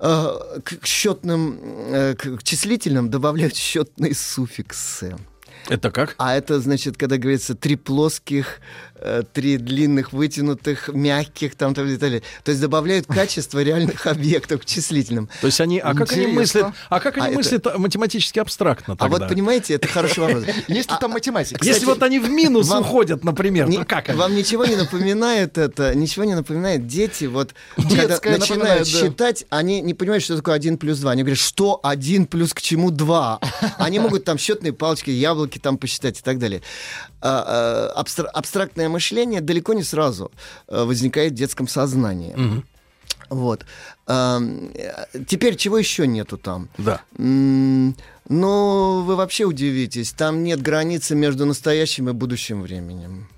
э, 0.01 0.27
к 0.65 0.87
счетным, 0.87 1.59
э, 1.63 2.15
к 2.15 2.43
числительным 2.43 3.11
добавляют 3.11 3.57
счетные 3.57 4.15
суффиксы. 4.15 5.17
Это 5.69 5.91
как? 5.91 6.15
А 6.19 6.35
это, 6.35 6.61
значит, 6.61 6.97
когда 6.97 7.19
говорится 7.19 7.55
три 7.55 7.77
плоских, 7.77 8.61
три 9.33 9.57
длинных, 9.57 10.13
вытянутых, 10.13 10.89
мягких, 10.89 11.55
там, 11.55 11.75
там 11.75 11.87
и 11.87 11.97
далее. 11.97 12.23
То 12.45 12.51
есть 12.51 12.61
добавляют 12.61 13.07
качество 13.07 13.63
реальных 13.63 14.07
объектов 14.07 14.63
к 14.63 14.65
числительным. 14.65 15.29
То 15.41 15.47
есть 15.47 15.61
они, 15.61 15.79
а 15.79 15.95
как 15.95 16.13
они 16.13 16.27
мыслят, 16.27 16.73
а 16.89 17.01
как 17.01 17.19
они 17.19 17.35
а 17.35 17.37
мыслят 17.37 17.67
это... 17.67 17.79
математически 17.79 18.39
абстрактно 18.39 18.97
тогда? 18.97 19.17
А 19.17 19.19
вот 19.19 19.29
понимаете, 19.29 19.75
это 19.75 19.89
хороший 19.89 20.21
вопрос. 20.21 20.45
Есть 20.69 20.91
ли 20.91 20.97
там 21.01 21.13
математика? 21.13 21.65
Если 21.65 21.85
вот 21.85 22.03
они 22.03 22.19
в 22.19 22.29
минус 22.29 22.71
уходят, 22.71 23.25
например, 23.25 23.71
то 23.73 23.85
как 23.85 24.09
Вам 24.15 24.35
ничего 24.35 24.65
не 24.65 24.77
напоминает 24.77 25.59
это, 25.59 25.95
ничего 25.95 26.25
не 26.25 26.35
напоминает 26.35 26.87
дети, 26.87 27.25
вот 27.25 27.55
когда 27.77 28.19
начинают 28.39 28.89
считать, 28.89 29.45
они 29.51 29.81
не 29.81 29.95
понимают, 29.95 30.25
что 30.25 30.37
такое 30.37 30.55
1 30.55 30.79
плюс 30.79 30.99
2. 30.99 31.11
Они 31.11 31.23
говорят, 31.23 31.39
что 31.39 31.81
1 31.83 32.27
плюс 32.27 32.55
к 32.55 32.61
чему 32.61 32.91
2? 32.91 33.41
Они 33.79 33.99
могут 33.99 34.25
там 34.25 34.39
счетные 34.39 34.73
палочки, 34.73 35.11
яблоки 35.11 35.59
там 35.59 35.79
посчитать 35.79 36.19
и 36.19 36.23
так 36.23 36.39
далее. 36.39 36.63
А, 37.21 37.93
абстрактное 38.89 38.91
мышление 38.91 39.41
далеко 39.41 39.75
не 39.75 39.83
сразу 39.83 40.31
э, 40.69 40.85
возникает 40.85 41.33
в 41.33 41.37
детском 41.37 41.69
сознании. 41.69 42.35
Угу. 42.35 42.63
Вот. 43.31 43.67
Теперь 45.27 45.57
чего 45.57 45.79
еще 45.79 46.07
нету 46.07 46.39
там? 46.39 46.69
Да. 46.79 47.01
Ну, 47.19 49.03
вы 49.05 49.17
вообще 49.17 49.45
удивитесь. 49.45 50.13
Там 50.13 50.43
нет 50.43 50.63
границы 50.63 51.15
между 51.15 51.45
настоящим 51.45 52.09
и 52.09 52.13
будущим 52.13 52.63
временем. 52.63 53.29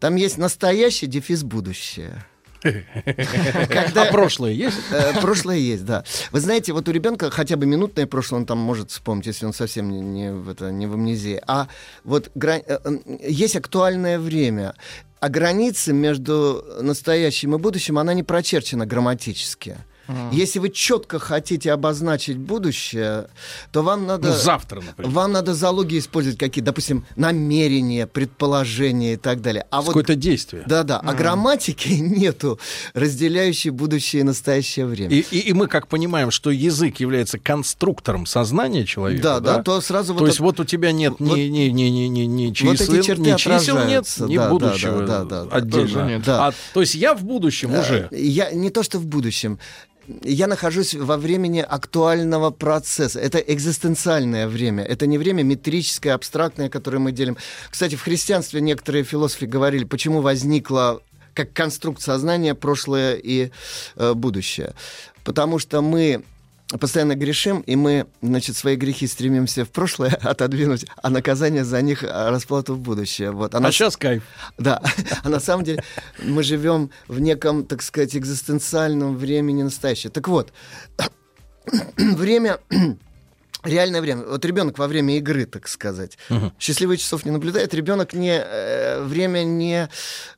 Там 0.00 0.16
есть 0.16 0.38
настоящий 0.38 1.06
дефис 1.06 1.42
будущее. 1.44 2.24
Когда... 3.68 4.02
А 4.02 4.12
прошлое 4.12 4.52
есть? 4.52 4.78
Э, 4.90 5.20
прошлое 5.20 5.56
есть, 5.56 5.84
да. 5.84 6.04
Вы 6.32 6.40
знаете, 6.40 6.72
вот 6.72 6.88
у 6.88 6.92
ребенка 6.92 7.30
хотя 7.30 7.56
бы 7.56 7.66
минутное 7.66 8.06
прошлое 8.06 8.40
он 8.40 8.46
там 8.46 8.58
может 8.58 8.90
вспомнить, 8.90 9.26
если 9.26 9.46
он 9.46 9.52
совсем 9.52 9.90
не, 9.90 10.00
не, 10.00 10.32
в, 10.32 10.48
это, 10.48 10.70
не 10.70 10.86
в 10.86 10.94
амнезии. 10.94 11.40
А 11.46 11.68
вот 12.04 12.30
грань... 12.34 12.62
Э, 12.66 12.78
есть 13.20 13.56
актуальное 13.56 14.18
время. 14.18 14.74
А 15.20 15.28
граница 15.28 15.92
между 15.92 16.64
настоящим 16.80 17.54
и 17.54 17.58
будущим, 17.58 17.98
она 17.98 18.14
не 18.14 18.22
прочерчена 18.22 18.86
грамматически. 18.86 19.76
Mm. 20.08 20.34
Если 20.34 20.58
вы 20.58 20.70
четко 20.70 21.18
хотите 21.18 21.72
обозначить 21.72 22.36
будущее, 22.36 23.28
то 23.72 23.82
вам 23.82 24.06
надо... 24.06 24.28
Ну, 24.28 24.34
завтра, 24.34 24.80
например. 24.80 25.10
Вам 25.10 25.32
надо 25.32 25.54
залоги 25.54 25.98
использовать 25.98 26.38
какие, 26.38 26.62
допустим, 26.62 27.04
намерения, 27.16 28.06
предположения 28.06 29.14
и 29.14 29.16
так 29.16 29.40
далее. 29.40 29.66
А 29.70 29.82
Какое-то 29.82 30.12
вот, 30.12 30.20
действие. 30.20 30.64
Да-да. 30.66 30.96
Mm. 30.96 31.10
А 31.10 31.14
грамматики 31.14 31.88
нету, 32.00 32.58
разделяющей 32.94 33.70
будущее 33.70 34.20
и 34.20 34.22
настоящее 34.24 34.86
время. 34.86 35.14
И, 35.14 35.20
и, 35.30 35.38
и 35.38 35.52
мы 35.52 35.66
как 35.66 35.88
понимаем, 35.88 36.30
что 36.30 36.50
язык 36.50 37.00
является 37.00 37.38
конструктором 37.38 38.26
сознания 38.26 38.84
человека, 38.84 39.22
да, 39.22 39.40
да, 39.40 39.56
да 39.56 39.62
то 39.62 39.80
сразу... 39.80 40.14
То 40.14 40.20
вот 40.20 40.26
есть 40.26 40.40
вот 40.40 40.60
у 40.60 40.64
тебя 40.64 40.92
нет 40.92 41.14
вот, 41.18 41.36
ни, 41.36 41.42
ни, 41.42 41.68
ни, 41.68 41.82
ни, 41.82 42.06
ни, 42.06 42.20
ни 42.22 42.52
чисел, 42.52 42.70
вот 42.70 42.80
эти 42.80 43.06
черты 43.06 43.32
ни 43.32 43.36
чисел 43.36 43.84
нет, 43.86 44.06
ни 44.20 44.36
да, 44.36 44.48
будущего 44.48 45.02
да, 45.02 45.24
да, 45.24 45.44
да, 45.44 45.56
отдельно. 45.56 46.06
Нет. 46.06 46.22
Да. 46.24 46.48
А, 46.48 46.52
то 46.74 46.80
есть 46.80 46.94
я 46.94 47.14
в 47.14 47.24
будущем 47.24 47.74
а, 47.74 47.80
уже? 47.80 48.08
Я 48.10 48.50
не 48.50 48.70
то, 48.70 48.82
что 48.82 48.98
в 48.98 49.06
будущем 49.06 49.58
я 50.22 50.46
нахожусь 50.46 50.94
во 50.94 51.16
времени 51.16 51.60
актуального 51.60 52.50
процесса. 52.50 53.20
Это 53.20 53.38
экзистенциальное 53.38 54.48
время. 54.48 54.84
Это 54.84 55.06
не 55.06 55.18
время 55.18 55.42
метрическое, 55.42 56.14
абстрактное, 56.14 56.68
которое 56.68 56.98
мы 56.98 57.12
делим. 57.12 57.36
Кстати, 57.70 57.96
в 57.96 58.02
христианстве 58.02 58.60
некоторые 58.60 59.04
философы 59.04 59.46
говорили, 59.46 59.84
почему 59.84 60.20
возникло 60.20 61.02
как 61.34 61.52
конструкт 61.52 62.00
сознания 62.00 62.54
прошлое 62.54 63.14
и 63.14 63.50
э, 63.96 64.14
будущее. 64.14 64.74
Потому 65.22 65.58
что 65.58 65.82
мы 65.82 66.22
постоянно 66.68 67.14
грешим, 67.14 67.60
и 67.60 67.76
мы, 67.76 68.06
значит, 68.22 68.56
свои 68.56 68.76
грехи 68.76 69.06
стремимся 69.06 69.64
в 69.64 69.70
прошлое 69.70 70.10
отодвинуть, 70.22 70.86
а 71.02 71.10
наказание 71.10 71.64
за 71.64 71.80
них 71.82 72.04
а, 72.04 72.30
расплату 72.30 72.74
в 72.74 72.80
будущее. 72.80 73.30
Вот. 73.30 73.54
А, 73.54 73.58
а 73.58 73.60
на... 73.60 73.72
сейчас 73.72 73.96
кайф. 73.96 74.22
Да. 74.58 74.82
А 75.22 75.28
на 75.28 75.40
самом 75.40 75.64
деле 75.64 75.82
мы 76.22 76.42
живем 76.42 76.90
в 77.08 77.18
неком, 77.20 77.64
так 77.64 77.82
сказать, 77.82 78.16
экзистенциальном 78.16 79.16
времени 79.16 79.62
настоящее. 79.62 80.10
Так 80.10 80.28
вот, 80.28 80.52
время 81.96 82.58
реальное 83.66 84.00
время. 84.00 84.24
Вот 84.24 84.44
ребенок 84.44 84.78
во 84.78 84.86
время 84.88 85.16
игры, 85.16 85.46
так 85.46 85.68
сказать, 85.68 86.18
угу. 86.30 86.52
счастливых 86.58 87.00
часов 87.00 87.24
не 87.24 87.30
наблюдает. 87.30 87.74
Ребенок 87.74 88.12
не 88.12 88.38
э, 88.38 89.02
время 89.02 89.44
не 89.44 89.88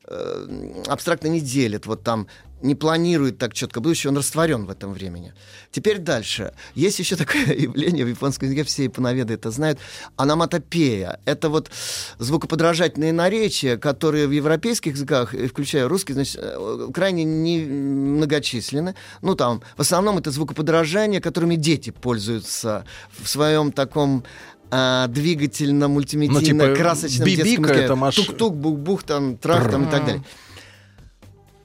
э, 0.05 0.81
абстрактно 0.87 1.27
не 1.27 1.39
делит. 1.39 1.85
Вот 1.85 2.03
там 2.03 2.27
не 2.61 2.75
планирует 2.75 3.37
так 3.37 3.53
четко 3.53 3.79
будущее, 3.79 4.11
он 4.11 4.17
растворен 4.17 4.65
в 4.65 4.69
этом 4.69 4.93
времени. 4.93 5.33
Теперь 5.71 5.99
дальше. 5.99 6.53
Есть 6.75 6.99
еще 6.99 7.15
такое 7.15 7.45
явление 7.55 8.05
в 8.05 8.09
японском 8.09 8.47
языке, 8.47 8.63
все 8.63 8.85
японоведы 8.85 9.33
это 9.33 9.51
знают, 9.51 9.79
аноматопея. 10.15 11.19
Это 11.25 11.49
вот 11.49 11.69
звукоподражательные 12.17 13.13
наречия, 13.13 13.77
которые 13.77 14.27
в 14.27 14.31
европейских 14.31 14.93
языках, 14.93 15.33
включая 15.49 15.87
русский, 15.87 16.13
значит, 16.13 16.37
э, 16.39 16.87
крайне 16.93 17.23
не 17.23 17.59
многочисленны. 17.59 18.95
Ну, 19.21 19.35
там, 19.35 19.61
в 19.77 19.81
основном 19.81 20.17
это 20.17 20.31
звукоподражания, 20.31 21.21
которыми 21.21 21.55
дети 21.55 21.91
пользуются 21.91 22.85
в 23.19 23.27
своем 23.27 23.71
таком 23.71 24.23
а, 24.71 25.07
двигательно-мультимедийно-красочном 25.07 27.27
ну, 27.27 27.35
типа, 27.35 27.73
детском 27.73 27.99
маш... 27.99 28.15
Тук-тук, 28.15 28.55
бух-бух, 28.55 29.03
там, 29.03 29.37
трах, 29.37 29.69
там 29.71 29.87
и 29.87 29.91
так 29.91 30.05
далее. 30.05 30.23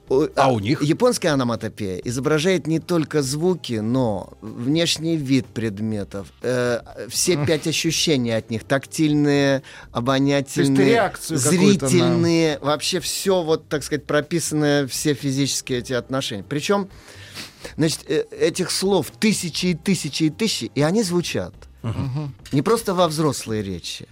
А, 0.09 0.29
а 0.35 0.51
у 0.51 0.59
них? 0.59 0.81
Японская 0.81 1.33
аноматопея 1.33 1.97
изображает 1.97 2.67
не 2.67 2.79
только 2.79 3.21
звуки, 3.21 3.73
но 3.73 4.33
внешний 4.41 5.17
вид 5.17 5.45
предметов, 5.47 6.27
э, 6.41 6.79
все 7.09 7.43
пять 7.45 7.67
ощущений 7.67 8.31
от 8.31 8.49
них, 8.49 8.63
тактильные, 8.63 9.63
обонятельные, 9.91 11.11
зрительные, 11.19 12.59
на... 12.59 12.65
вообще 12.65 12.99
все 12.99 13.41
вот, 13.43 13.67
так 13.67 13.83
сказать, 13.83 14.05
прописанное, 14.05 14.87
все 14.87 15.13
физические 15.13 15.79
эти 15.79 15.93
отношения. 15.93 16.45
Причем, 16.47 16.89
значит, 17.77 18.01
э, 18.07 18.25
этих 18.31 18.71
слов 18.71 19.11
тысячи 19.19 19.67
и 19.67 19.73
тысячи 19.73 20.23
и 20.23 20.29
тысячи, 20.29 20.71
и 20.75 20.81
они 20.81 21.03
звучат. 21.03 21.53
Угу. 21.83 22.31
Не 22.51 22.61
просто 22.63 22.95
во 22.95 23.07
взрослой 23.07 23.61
речи, 23.61 24.07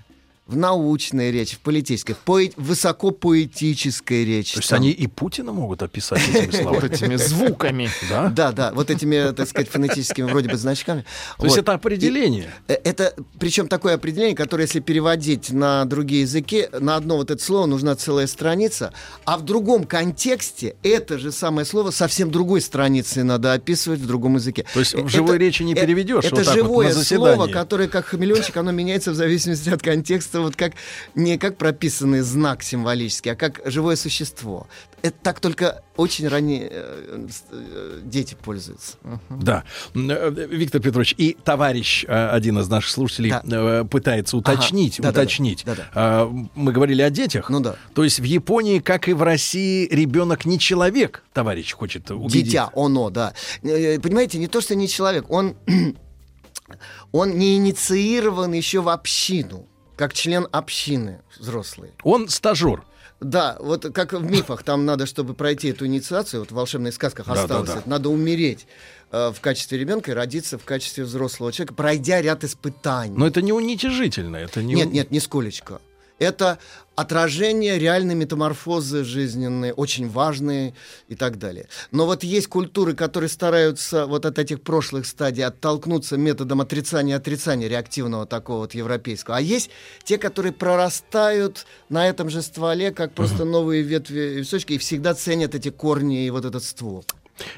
в 0.46 0.58
научной 0.58 1.32
речи, 1.32 1.56
в 1.56 1.60
политической, 1.60 2.14
в 2.14 2.20
поэ- 2.26 2.54
высокопоэтической 2.58 4.26
речи. 4.26 4.56
То 4.56 4.60
есть 4.60 4.70
там. 4.70 4.82
они 4.82 4.92
и 4.92 5.08
Путина 5.08 5.54
могут 5.54 5.82
описать 5.82 6.22
этими 6.28 6.52
словами? 6.62 6.82
Вот 6.82 6.92
этими 6.92 7.16
звуками, 7.16 7.90
да? 8.10 8.28
Да, 8.28 8.52
да, 8.52 8.74
вот 8.74 8.90
этими, 8.90 9.32
так 9.32 9.48
сказать, 9.48 9.70
фонетическими 9.70 10.30
вроде 10.30 10.50
бы 10.50 10.58
значками. 10.58 11.06
То 11.40 11.46
есть 11.46 11.58
это 11.58 11.74
определение? 11.74 12.54
Э, 12.68 12.74
это, 12.84 13.14
причем 13.40 13.70
такое 13.70 13.96
определение, 13.96 14.36
которое, 14.36 14.64
если 14.64 14.82
переводить 14.82 15.52
на 15.52 15.86
другие 15.86 16.24
языки, 16.24 16.68
на 16.78 16.98
одно 16.98 17.16
вот 17.16 17.32
это 17.32 17.42
слово 17.42 17.66
нужна 17.66 17.96
целая 17.96 18.28
страница, 18.28 18.92
а 19.24 19.38
в 19.38 19.44
другом 19.44 19.86
контексте 19.86 20.76
это 20.84 21.20
же 21.20 21.32
самое 21.32 21.66
слово 21.66 21.92
совсем 21.92 22.32
другой 22.32 22.60
страницей 22.60 23.24
надо 23.24 23.54
описывать 23.54 24.02
в 24.02 24.08
другом 24.08 24.36
языке. 24.36 24.66
То 24.74 24.82
есть 24.82 24.94
в 24.94 25.08
живой 25.08 25.38
речи 25.38 25.64
не 25.64 25.74
переведешь? 25.74 26.26
Это 26.26 26.44
живое 26.44 26.94
слово, 26.94 27.48
которое, 27.48 27.88
как 27.88 28.08
хамелеончик, 28.08 28.58
оно 28.58 28.72
меняется 28.72 29.12
в 29.12 29.16
зависимости 29.16 29.70
от 29.70 29.82
контекста 29.82 30.33
просто 30.34 30.42
вот 30.42 30.56
как 30.56 30.74
не 31.16 31.38
как 31.38 31.58
прописанный 31.58 32.22
знак 32.22 32.64
символический, 32.64 33.32
а 33.32 33.36
как 33.36 33.62
живое 33.66 33.96
существо. 33.96 34.68
Это 35.02 35.16
так 35.22 35.40
только 35.40 35.84
очень 35.98 36.28
ранние 36.28 36.70
э, 36.72 37.28
э, 37.52 38.00
дети 38.04 38.36
пользуются. 38.42 38.98
Да. 39.30 39.64
Э, 39.94 40.48
Виктор 40.50 40.82
Петрович, 40.82 41.14
и 41.18 41.38
товарищ, 41.44 42.06
один 42.08 42.60
из 42.60 42.70
наших 42.70 42.90
слушателей, 42.90 43.34
да. 43.44 43.84
пытается 43.84 44.38
уточнить, 44.38 45.00
ага. 45.00 45.10
уточнить. 45.10 45.64
Да, 45.66 45.76
да, 45.76 45.86
да. 45.94 46.30
Мы 46.56 46.72
говорили 46.72 47.02
о 47.02 47.10
детях. 47.10 47.50
Ну 47.50 47.60
да. 47.60 47.76
То 47.94 48.04
есть 48.04 48.20
в 48.20 48.24
Японии, 48.24 48.80
как 48.80 49.08
и 49.10 49.14
в 49.14 49.22
России, 49.22 49.88
ребенок 49.92 50.46
не 50.46 50.58
человек, 50.58 51.24
товарищ 51.34 51.74
хочет 51.74 52.10
убедить. 52.12 52.46
Дитя, 52.46 52.70
оно, 52.76 53.10
да. 53.10 53.34
Понимаете, 53.62 54.40
не 54.40 54.48
то, 54.48 54.62
что 54.62 54.74
не 54.76 54.88
человек, 54.88 55.30
он 55.30 55.56
он 57.12 57.38
не 57.38 57.58
инициирован 57.58 58.54
еще 58.54 58.82
в 58.82 58.90
общину 58.90 59.68
как 59.96 60.14
член 60.14 60.48
общины 60.52 61.22
взрослый. 61.38 61.92
Он 62.04 62.30
стажер. 62.30 62.84
Да, 63.20 63.58
вот 63.60 63.86
как 63.94 64.14
в 64.14 64.24
мифах, 64.24 64.64
там 64.64 64.86
надо, 64.86 65.06
чтобы 65.06 65.34
пройти 65.34 65.70
эту 65.70 65.86
инициацию, 65.86 66.42
вот 66.42 66.52
в 66.52 66.56
волшебных 66.56 66.94
сказках 66.94 67.30
осталось, 67.30 67.70
да, 67.70 67.76
да, 67.76 67.82
да. 67.82 67.90
надо 67.90 68.10
умереть 68.10 68.68
э, 69.12 69.32
в 69.32 69.40
качестве 69.40 69.78
ребенка 69.78 70.12
и 70.12 70.14
родиться 70.14 70.58
в 70.58 70.66
качестве 70.66 71.06
взрослого 71.06 71.54
человека, 71.54 71.74
пройдя 71.74 72.22
ряд 72.22 72.44
испытаний. 72.44 73.16
Но 73.16 73.26
это 73.26 73.42
не 73.42 73.54
уничижительно, 73.54 74.38
это 74.38 74.62
не... 74.62 74.74
Нет, 74.74 74.92
нет, 74.92 75.12
нисколечко 75.12 75.80
это 76.24 76.60
отражение 76.96 77.80
реальной 77.80 78.16
метаморфозы 78.16 79.04
жизненной, 79.04 79.72
очень 79.72 80.10
важные 80.10 80.74
и 81.08 81.16
так 81.16 81.40
далее. 81.40 81.68
Но 81.92 82.06
вот 82.06 82.24
есть 82.24 82.48
культуры, 82.48 82.94
которые 82.94 83.30
стараются 83.30 84.06
вот 84.06 84.26
от 84.26 84.38
этих 84.38 84.62
прошлых 84.62 85.06
стадий 85.06 85.44
оттолкнуться 85.44 86.18
методом 86.18 86.62
отрицания 86.62 87.16
отрицания 87.16 87.68
реактивного 87.68 88.26
такого 88.26 88.60
вот 88.60 88.76
европейского. 88.76 89.38
А 89.38 89.42
есть 89.42 89.70
те, 90.04 90.18
которые 90.18 90.54
прорастают 90.54 91.66
на 91.90 92.08
этом 92.08 92.30
же 92.30 92.42
стволе, 92.42 92.92
как 92.92 93.14
просто 93.14 93.46
новые 93.46 93.82
ветви 93.82 94.20
и 94.20 94.40
височки, 94.40 94.74
и 94.74 94.78
всегда 94.78 95.14
ценят 95.16 95.56
эти 95.56 95.70
корни 95.70 96.26
и 96.26 96.30
вот 96.30 96.46
этот 96.46 96.64
ствол. 96.64 97.04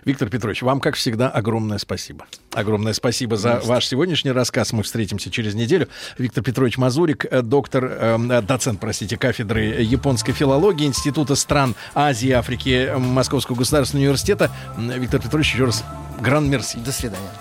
Виктор 0.05 0.29
Петрович, 0.29 0.61
вам, 0.61 0.79
как 0.79 0.95
всегда, 0.95 1.29
огромное 1.29 1.77
спасибо. 1.77 2.25
Огромное 2.53 2.93
спасибо 2.93 3.37
за 3.37 3.59
ваш 3.63 3.85
сегодняшний 3.85 4.31
рассказ. 4.31 4.73
Мы 4.73 4.83
встретимся 4.83 5.29
через 5.29 5.53
неделю. 5.53 5.87
Виктор 6.17 6.43
Петрович 6.43 6.77
Мазурик, 6.77 7.25
э, 7.25 7.41
доктор, 7.41 7.85
э, 7.85 8.41
доцент, 8.41 8.79
простите, 8.79 9.17
кафедры 9.17 9.81
японской 9.81 10.33
филологии 10.33 10.85
Института 10.85 11.35
стран 11.35 11.75
Азии 11.93 12.29
и 12.29 12.31
Африки 12.31 12.91
Московского 12.97 13.55
государственного 13.55 14.05
университета. 14.05 14.51
Виктор 14.77 15.21
Петрович, 15.21 15.53
еще 15.53 15.65
раз 15.65 15.83
гран 16.19 16.49
мерси. 16.49 16.77
До 16.79 16.91
свидания. 16.91 17.31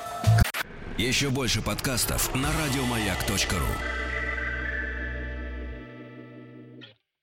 Еще 0.99 1.29
больше 1.31 1.61
подкастов 1.61 2.35
на 2.35 2.49
радиомаяк.ру 2.49 4.04